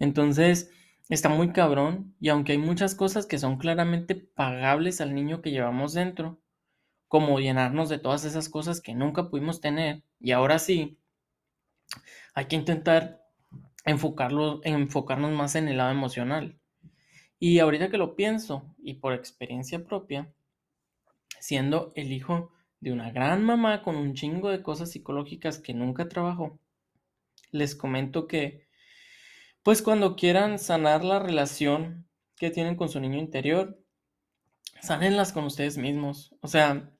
Entonces, 0.00 0.70
está 1.08 1.28
muy 1.28 1.52
cabrón 1.52 2.16
y 2.20 2.28
aunque 2.28 2.52
hay 2.52 2.58
muchas 2.58 2.96
cosas 2.96 3.24
que 3.24 3.38
son 3.38 3.56
claramente 3.56 4.16
pagables 4.16 5.00
al 5.00 5.14
niño 5.14 5.42
que 5.42 5.52
llevamos 5.52 5.94
dentro, 5.94 6.40
como 7.06 7.38
llenarnos 7.38 7.88
de 7.88 7.98
todas 7.98 8.24
esas 8.24 8.48
cosas 8.48 8.80
que 8.80 8.94
nunca 8.94 9.30
pudimos 9.30 9.60
tener 9.60 10.02
y 10.18 10.32
ahora 10.32 10.58
sí, 10.58 10.98
hay 12.34 12.46
que 12.46 12.56
intentar 12.56 13.22
enfocarlo, 13.84 14.60
enfocarnos 14.64 15.30
más 15.30 15.54
en 15.54 15.68
el 15.68 15.76
lado 15.76 15.92
emocional. 15.92 16.58
Y 17.38 17.60
ahorita 17.60 17.90
que 17.90 17.98
lo 17.98 18.16
pienso 18.16 18.74
y 18.82 18.94
por 18.94 19.12
experiencia 19.12 19.84
propia, 19.84 20.32
siendo 21.38 21.92
el 21.94 22.12
hijo 22.12 22.50
de 22.82 22.92
una 22.92 23.12
gran 23.12 23.44
mamá 23.44 23.80
con 23.82 23.94
un 23.94 24.12
chingo 24.14 24.50
de 24.50 24.60
cosas 24.60 24.90
psicológicas 24.90 25.60
que 25.60 25.72
nunca 25.72 26.08
trabajó, 26.08 26.58
les 27.52 27.76
comento 27.76 28.26
que, 28.26 28.66
pues 29.62 29.82
cuando 29.82 30.16
quieran 30.16 30.58
sanar 30.58 31.04
la 31.04 31.20
relación 31.20 32.08
que 32.36 32.50
tienen 32.50 32.74
con 32.74 32.88
su 32.88 32.98
niño 32.98 33.18
interior, 33.18 33.80
sánenlas 34.80 35.32
con 35.32 35.44
ustedes 35.44 35.78
mismos. 35.78 36.34
O 36.40 36.48
sea, 36.48 36.90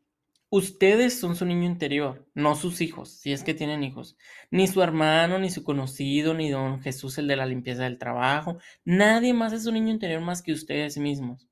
ustedes 0.50 1.18
son 1.18 1.34
su 1.34 1.44
niño 1.46 1.64
interior, 1.64 2.28
no 2.32 2.54
sus 2.54 2.80
hijos, 2.80 3.08
si 3.10 3.32
es 3.32 3.42
que 3.42 3.52
tienen 3.52 3.82
hijos. 3.82 4.16
Ni 4.52 4.68
su 4.68 4.82
hermano, 4.82 5.40
ni 5.40 5.50
su 5.50 5.64
conocido, 5.64 6.32
ni 6.32 6.48
don 6.48 6.80
Jesús, 6.80 7.18
el 7.18 7.26
de 7.26 7.34
la 7.34 7.46
limpieza 7.46 7.82
del 7.82 7.98
trabajo. 7.98 8.58
Nadie 8.84 9.34
más 9.34 9.52
es 9.52 9.64
su 9.64 9.72
niño 9.72 9.90
interior 9.90 10.20
más 10.20 10.42
que 10.42 10.52
ustedes 10.52 10.96
mismos. 10.96 11.48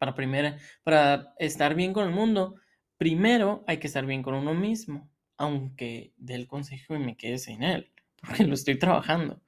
Para, 0.00 0.16
primera, 0.16 0.58
para 0.82 1.34
estar 1.38 1.76
bien 1.76 1.92
con 1.92 2.08
el 2.08 2.12
mundo, 2.12 2.56
Primero 3.02 3.64
hay 3.66 3.78
que 3.78 3.88
estar 3.88 4.06
bien 4.06 4.22
con 4.22 4.34
uno 4.34 4.54
mismo, 4.54 5.10
aunque 5.36 6.14
dé 6.18 6.36
el 6.36 6.46
consejo 6.46 6.94
y 6.94 7.00
me 7.00 7.16
quede 7.16 7.38
sin 7.38 7.64
él, 7.64 7.90
porque 8.22 8.44
lo 8.44 8.54
estoy 8.54 8.78
trabajando. 8.78 9.42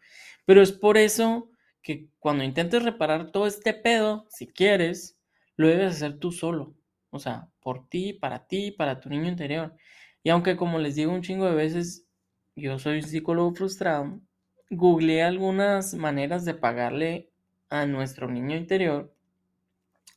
Pero 0.45 0.61
es 0.61 0.73
por 0.73 0.99
eso 0.99 1.53
que 1.81 2.09
cuando 2.19 2.43
intentes 2.43 2.83
reparar 2.83 3.31
todo 3.31 3.47
este 3.47 3.73
pedo, 3.73 4.27
si 4.29 4.49
quieres, 4.49 5.21
lo 5.55 5.69
debes 5.69 5.95
hacer 5.95 6.19
tú 6.19 6.33
solo. 6.33 6.75
O 7.11 7.21
sea, 7.21 7.49
por 7.61 7.89
ti, 7.89 8.13
para 8.13 8.49
ti, 8.49 8.73
para 8.73 8.99
tu 8.99 9.09
niño 9.09 9.29
interior. 9.29 9.77
Y 10.25 10.31
aunque 10.31 10.57
como 10.57 10.81
les 10.81 10.97
digo 10.97 11.13
un 11.13 11.23
chingo 11.23 11.47
de 11.47 11.55
veces, 11.55 12.09
yo 12.57 12.81
soy 12.81 12.97
un 12.97 13.03
psicólogo 13.05 13.55
frustrado, 13.55 14.21
googleé 14.69 15.23
algunas 15.23 15.95
maneras 15.95 16.45
de 16.45 16.55
pagarle 16.55 17.31
a 17.69 17.87
nuestro 17.87 18.29
niño 18.29 18.57
interior 18.57 19.14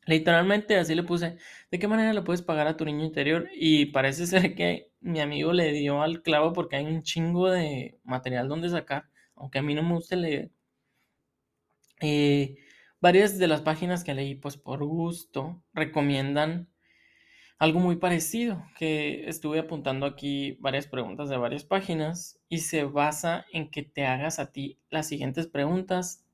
Literalmente 0.07 0.77
así 0.77 0.95
le 0.95 1.03
puse, 1.03 1.37
¿de 1.69 1.79
qué 1.79 1.87
manera 1.87 2.13
le 2.13 2.21
puedes 2.23 2.41
pagar 2.41 2.67
a 2.67 2.77
tu 2.77 2.85
niño 2.85 3.05
interior? 3.05 3.49
Y 3.53 3.87
parece 3.87 4.25
ser 4.27 4.55
que 4.55 4.91
mi 5.01 5.19
amigo 5.21 5.53
le 5.53 5.71
dio 5.73 6.01
al 6.01 6.21
clavo 6.23 6.53
porque 6.53 6.77
hay 6.77 6.85
un 6.85 7.03
chingo 7.03 7.49
de 7.49 7.99
material 8.03 8.47
donde 8.47 8.69
sacar, 8.69 9.09
aunque 9.35 9.59
a 9.59 9.61
mí 9.63 9.75
no 9.75 9.83
me 9.83 9.93
gusta 9.93 10.15
leer. 10.15 10.51
Eh, 12.01 12.57
varias 13.01 13.37
de 13.37 13.47
las 13.47 13.61
páginas 13.61 14.03
que 14.03 14.13
leí, 14.13 14.35
pues 14.35 14.57
por 14.57 14.83
gusto, 14.85 15.63
recomiendan 15.73 16.69
algo 17.59 17.79
muy 17.79 17.97
parecido, 17.97 18.63
que 18.77 19.27
estuve 19.29 19.59
apuntando 19.59 20.05
aquí 20.05 20.57
varias 20.61 20.87
preguntas 20.87 21.29
de 21.29 21.37
varias 21.37 21.65
páginas 21.65 22.39
y 22.49 22.59
se 22.59 22.83
basa 22.83 23.45
en 23.51 23.71
que 23.71 23.83
te 23.83 24.05
hagas 24.05 24.39
a 24.39 24.51
ti 24.51 24.79
las 24.89 25.07
siguientes 25.07 25.47
preguntas, 25.47 26.26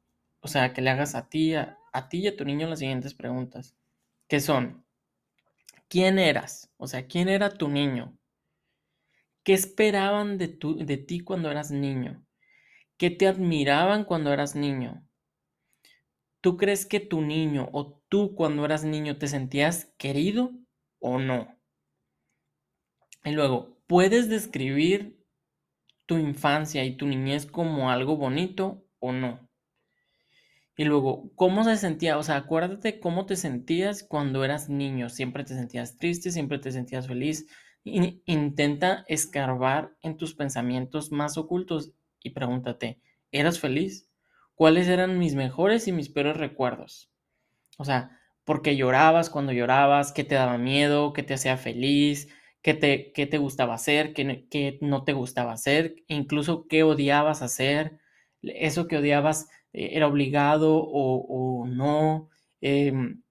o 0.44 0.50
sea, 0.50 0.74
que 0.74 0.82
le 0.82 0.90
hagas 0.90 1.16
a 1.16 1.30
ti, 1.30 1.56
a, 1.56 1.78
ti 2.10 2.20
y 2.20 2.28
a 2.28 2.36
tu 2.36 2.44
niño 2.44 2.68
las 2.68 2.80
siguientes 2.80 3.14
preguntas, 3.14 3.78
que 4.28 4.42
son, 4.42 4.86
¿quién 5.88 6.20
eras? 6.20 6.70
O 6.76 6.86
sea, 6.86 7.08
¿quién 7.08 7.30
era 7.30 7.50
tu 7.50 7.70
niño? 7.70 8.18
¿Qué 9.44 9.54
esperaban 9.54 10.38
de, 10.38 10.58
de 10.80 10.98
ti 10.98 11.22
cuando 11.22 11.50
eras 11.50 11.72
niño? 11.72 12.26
¿Qué 12.98 13.10
te 13.10 13.26
admiraban 13.26 14.04
cuando 14.04 14.34
eras 14.34 14.54
niño? 14.54 15.08
¿Tú 16.42 16.58
crees 16.58 16.86
que 16.86 17.00
tu 17.00 17.22
niño 17.22 17.70
o 17.72 18.02
tú 18.10 18.36
cuando 18.36 18.66
eras 18.66 18.84
niño 18.84 19.18
te 19.18 19.28
sentías 19.30 19.94
querido 19.98 20.52
o 21.00 21.20
no? 21.20 21.58
Y 23.24 23.32
luego, 23.32 23.78
¿puedes 23.88 24.28
describir 24.28 25.26
tu 26.06 26.18
infancia 26.18 26.84
y 26.84 26.98
tu 26.98 27.08
niñez 27.08 27.46
como 27.46 27.90
algo 27.90 28.18
bonito 28.18 28.86
o 29.00 29.14
no? 29.14 29.50
Y 30.76 30.86
luego, 30.86 31.32
¿cómo 31.36 31.64
se 31.64 31.78
sentía? 31.78 32.18
O 32.18 32.24
sea, 32.24 32.38
acuérdate 32.38 33.00
cómo 33.00 33.26
te 33.26 33.36
sentías 33.36 34.04
cuando 34.04 34.44
eras 34.44 34.70
niño. 34.70 35.10
Siempre 35.10 35.44
te 35.44 35.54
sentías 35.54 35.98
triste, 35.98 36.32
siempre 36.32 36.58
te 36.60 36.72
sentías 36.72 37.08
feliz. 37.08 37.48
intenta 37.84 39.04
escarbar 39.08 39.96
en 40.02 40.18
tus 40.18 40.36
pensamientos 40.36 41.12
más 41.12 41.38
ocultos 41.38 41.92
y 42.24 42.32
pregúntate, 42.32 43.02
¿eras 43.32 43.60
feliz? 43.60 44.10
¿Cuáles 44.56 44.88
eran 44.88 45.20
mis 45.20 45.36
mejores 45.36 45.88
y 45.88 45.92
mis 45.92 46.10
peores 46.10 46.38
recuerdos? 46.38 47.12
O 47.78 47.86
sea, 47.86 48.20
¿por 48.46 48.62
qué 48.62 48.76
llorabas 48.76 49.30
cuando 49.30 49.52
llorabas? 49.52 50.12
¿Qué 50.12 50.24
te 50.24 50.36
daba 50.36 50.58
miedo? 50.58 51.14
¿Qué 51.14 51.24
te 51.24 51.34
hacía 51.34 51.58
feliz? 51.58 52.30
¿Qué 52.62 52.74
te, 52.74 53.12
qué 53.12 53.26
te 53.28 53.38
gustaba 53.38 53.74
hacer? 53.76 54.14
¿Qué, 54.14 54.48
¿Qué 54.50 54.80
no 54.82 55.04
te 55.04 55.14
gustaba 55.14 55.54
hacer? 55.54 55.96
Incluso, 56.08 56.68
¿qué 56.68 56.84
odiabas 56.84 57.42
hacer? 57.42 58.00
Eso 58.42 58.88
que 58.88 58.98
odiabas 58.98 59.50
era 59.74 60.08
obligado 60.08 60.76
o, 60.78 61.66
no, 61.68 62.30
em, 62.62 63.22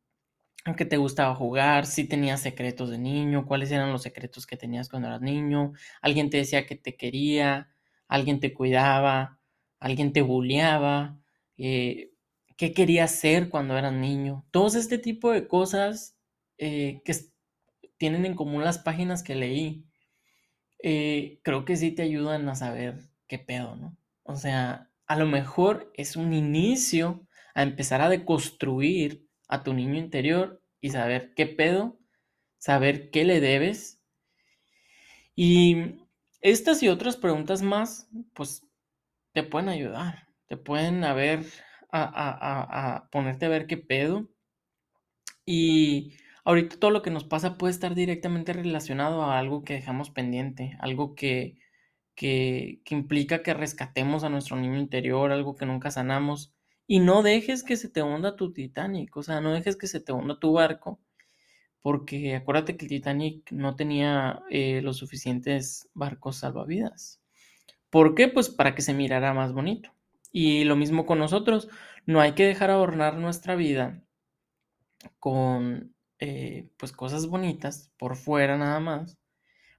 aunque 0.64 0.84
te 0.84 0.96
gustaba 0.96 1.34
jugar, 1.34 1.86
si 1.86 2.04
tenías 2.06 2.40
secretos 2.40 2.90
de 2.90 2.98
niño, 2.98 3.46
cuáles 3.46 3.70
eran 3.72 3.92
los 3.92 4.02
secretos 4.02 4.46
que 4.46 4.56
tenías 4.56 4.88
cuando 4.88 5.08
eras 5.08 5.20
niño, 5.22 5.72
alguien 6.02 6.30
te 6.30 6.38
decía 6.38 6.66
que 6.66 6.76
te 6.76 6.96
quería, 6.96 7.68
alguien 8.08 8.40
te 8.40 8.54
cuidaba, 8.54 9.40
alguien 9.80 10.12
te 10.12 10.22
bulleaba, 10.22 11.18
eh, 11.58 12.12
qué 12.56 12.72
querías 12.74 13.12
ser 13.12 13.48
cuando 13.48 13.76
eras 13.78 13.92
niño. 13.92 14.46
Todos 14.52 14.74
este 14.76 14.98
tipo 14.98 15.32
de 15.32 15.48
cosas 15.48 16.16
eh, 16.58 17.02
que 17.04 17.14
tienen 17.98 18.24
en 18.26 18.34
común 18.36 18.64
las 18.64 18.78
páginas 18.78 19.22
que 19.22 19.34
leí, 19.34 19.86
creo 21.42 21.64
que 21.64 21.76
sí 21.76 21.92
te 21.92 22.02
ayudan 22.02 22.48
a 22.48 22.54
saber 22.56 22.98
qué 23.28 23.38
pedo, 23.38 23.76
¿no? 23.76 23.96
O 24.24 24.36
sea, 24.36 24.91
a 25.06 25.16
lo 25.16 25.26
mejor 25.26 25.92
es 25.94 26.16
un 26.16 26.32
inicio 26.32 27.26
a 27.54 27.62
empezar 27.62 28.00
a 28.00 28.08
deconstruir 28.08 29.26
a 29.48 29.62
tu 29.62 29.74
niño 29.74 29.98
interior 29.98 30.62
y 30.80 30.90
saber 30.90 31.34
qué 31.34 31.46
pedo, 31.46 31.98
saber 32.58 33.10
qué 33.10 33.24
le 33.24 33.40
debes. 33.40 34.00
Y 35.34 35.96
estas 36.40 36.82
y 36.82 36.88
otras 36.88 37.16
preguntas 37.16 37.62
más, 37.62 38.08
pues 38.34 38.66
te 39.32 39.42
pueden 39.42 39.68
ayudar, 39.68 40.28
te 40.46 40.56
pueden 40.56 41.04
a 41.04 41.14
ver, 41.14 41.44
a, 41.90 42.96
a 42.96 43.08
ponerte 43.10 43.46
a 43.46 43.50
ver 43.50 43.66
qué 43.66 43.76
pedo. 43.76 44.28
Y 45.44 46.14
ahorita 46.44 46.78
todo 46.78 46.90
lo 46.90 47.02
que 47.02 47.10
nos 47.10 47.24
pasa 47.24 47.58
puede 47.58 47.72
estar 47.72 47.94
directamente 47.94 48.52
relacionado 48.52 49.22
a 49.22 49.38
algo 49.38 49.64
que 49.64 49.74
dejamos 49.74 50.10
pendiente, 50.10 50.76
algo 50.80 51.14
que 51.14 51.58
que, 52.22 52.94
implica 52.94 53.42
que 53.42 53.52
rescatemos 53.52 54.22
a 54.22 54.28
nuestro 54.28 54.56
niño 54.56 54.78
interior, 54.78 55.32
algo 55.32 55.56
que 55.56 55.66
nunca 55.66 55.90
sanamos. 55.90 56.52
Y 56.86 57.00
no 57.00 57.22
dejes 57.24 57.64
que 57.64 57.76
se 57.76 57.88
te 57.88 58.00
hunda 58.02 58.36
tu 58.36 58.52
Titanic, 58.52 59.16
o 59.16 59.24
sea, 59.24 59.40
no 59.40 59.52
dejes 59.52 59.76
que 59.76 59.88
se 59.88 59.98
te 59.98 60.12
hunda 60.12 60.38
tu 60.38 60.52
barco, 60.52 61.00
porque 61.80 62.36
acuérdate 62.36 62.76
que 62.76 62.84
el 62.84 62.90
Titanic 62.90 63.50
no 63.50 63.74
tenía 63.74 64.40
eh, 64.50 64.82
los 64.82 64.98
suficientes 64.98 65.88
barcos 65.94 66.36
salvavidas. 66.36 67.20
¿Por 67.90 68.14
qué? 68.14 68.28
Pues 68.28 68.50
para 68.50 68.76
que 68.76 68.82
se 68.82 68.94
mirara 68.94 69.34
más 69.34 69.52
bonito. 69.52 69.90
Y 70.30 70.64
lo 70.64 70.76
mismo 70.76 71.06
con 71.06 71.18
nosotros, 71.18 71.68
no 72.06 72.20
hay 72.20 72.32
que 72.34 72.46
dejar 72.46 72.70
adornar 72.70 73.16
nuestra 73.18 73.56
vida 73.56 74.04
con 75.18 75.94
eh, 76.20 76.70
pues 76.76 76.92
cosas 76.92 77.26
bonitas 77.26 77.90
por 77.98 78.16
fuera 78.16 78.56
nada 78.56 78.78
más. 78.80 79.18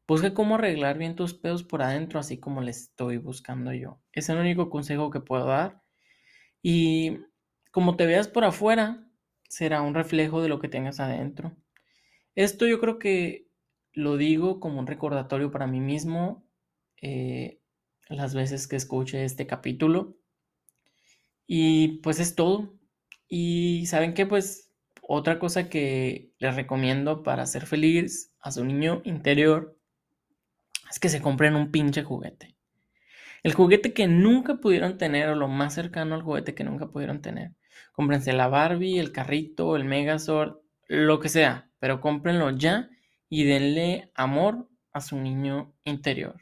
Busca 0.05 0.33
cómo 0.33 0.55
arreglar 0.55 0.97
bien 0.97 1.15
tus 1.15 1.33
pedos 1.33 1.63
por 1.63 1.81
adentro, 1.81 2.19
así 2.19 2.37
como 2.37 2.61
le 2.61 2.71
estoy 2.71 3.17
buscando 3.17 3.73
yo. 3.73 4.01
Es 4.11 4.27
el 4.29 4.37
único 4.37 4.69
consejo 4.69 5.09
que 5.09 5.21
puedo 5.21 5.45
dar. 5.45 5.81
Y 6.61 7.19
como 7.71 7.95
te 7.95 8.05
veas 8.05 8.27
por 8.27 8.43
afuera, 8.43 9.07
será 9.47 9.81
un 9.81 9.93
reflejo 9.93 10.41
de 10.41 10.49
lo 10.49 10.59
que 10.59 10.67
tengas 10.67 10.99
adentro. 10.99 11.55
Esto 12.35 12.67
yo 12.67 12.79
creo 12.79 12.99
que 12.99 13.47
lo 13.93 14.17
digo 14.17 14.59
como 14.59 14.79
un 14.79 14.87
recordatorio 14.87 15.51
para 15.51 15.67
mí 15.67 15.79
mismo 15.79 16.45
eh, 17.01 17.61
las 18.09 18.33
veces 18.33 18.67
que 18.67 18.75
escuche 18.75 19.23
este 19.23 19.47
capítulo. 19.47 20.17
Y 21.47 21.99
pues 21.99 22.19
es 22.19 22.35
todo. 22.35 22.73
Y 23.29 23.85
saben 23.85 24.13
que 24.13 24.25
pues 24.25 24.73
otra 25.01 25.39
cosa 25.39 25.69
que 25.69 26.33
les 26.39 26.55
recomiendo 26.55 27.23
para 27.23 27.45
ser 27.45 27.65
feliz 27.65 28.33
a 28.39 28.51
su 28.51 28.65
niño 28.65 29.01
interior 29.05 29.77
es 30.89 30.99
que 30.99 31.09
se 31.09 31.21
compren 31.21 31.55
un 31.55 31.71
pinche 31.71 32.03
juguete. 32.03 32.55
El 33.43 33.53
juguete 33.53 33.93
que 33.93 34.07
nunca 34.07 34.55
pudieron 34.55 34.97
tener 34.97 35.29
o 35.29 35.35
lo 35.35 35.47
más 35.47 35.73
cercano 35.73 36.15
al 36.15 36.21
juguete 36.21 36.55
que 36.55 36.63
nunca 36.63 36.87
pudieron 36.87 37.21
tener. 37.21 37.51
Cómprense 37.91 38.31
la 38.33 38.47
Barbie, 38.47 38.99
el 38.99 39.11
carrito, 39.11 39.75
el 39.75 39.83
Megazord, 39.83 40.57
lo 40.87 41.19
que 41.19 41.29
sea, 41.29 41.69
pero 41.79 41.99
cómprenlo 41.99 42.51
ya 42.51 42.89
y 43.29 43.43
denle 43.43 44.11
amor 44.15 44.69
a 44.93 45.01
su 45.01 45.17
niño 45.17 45.73
interior. 45.83 46.37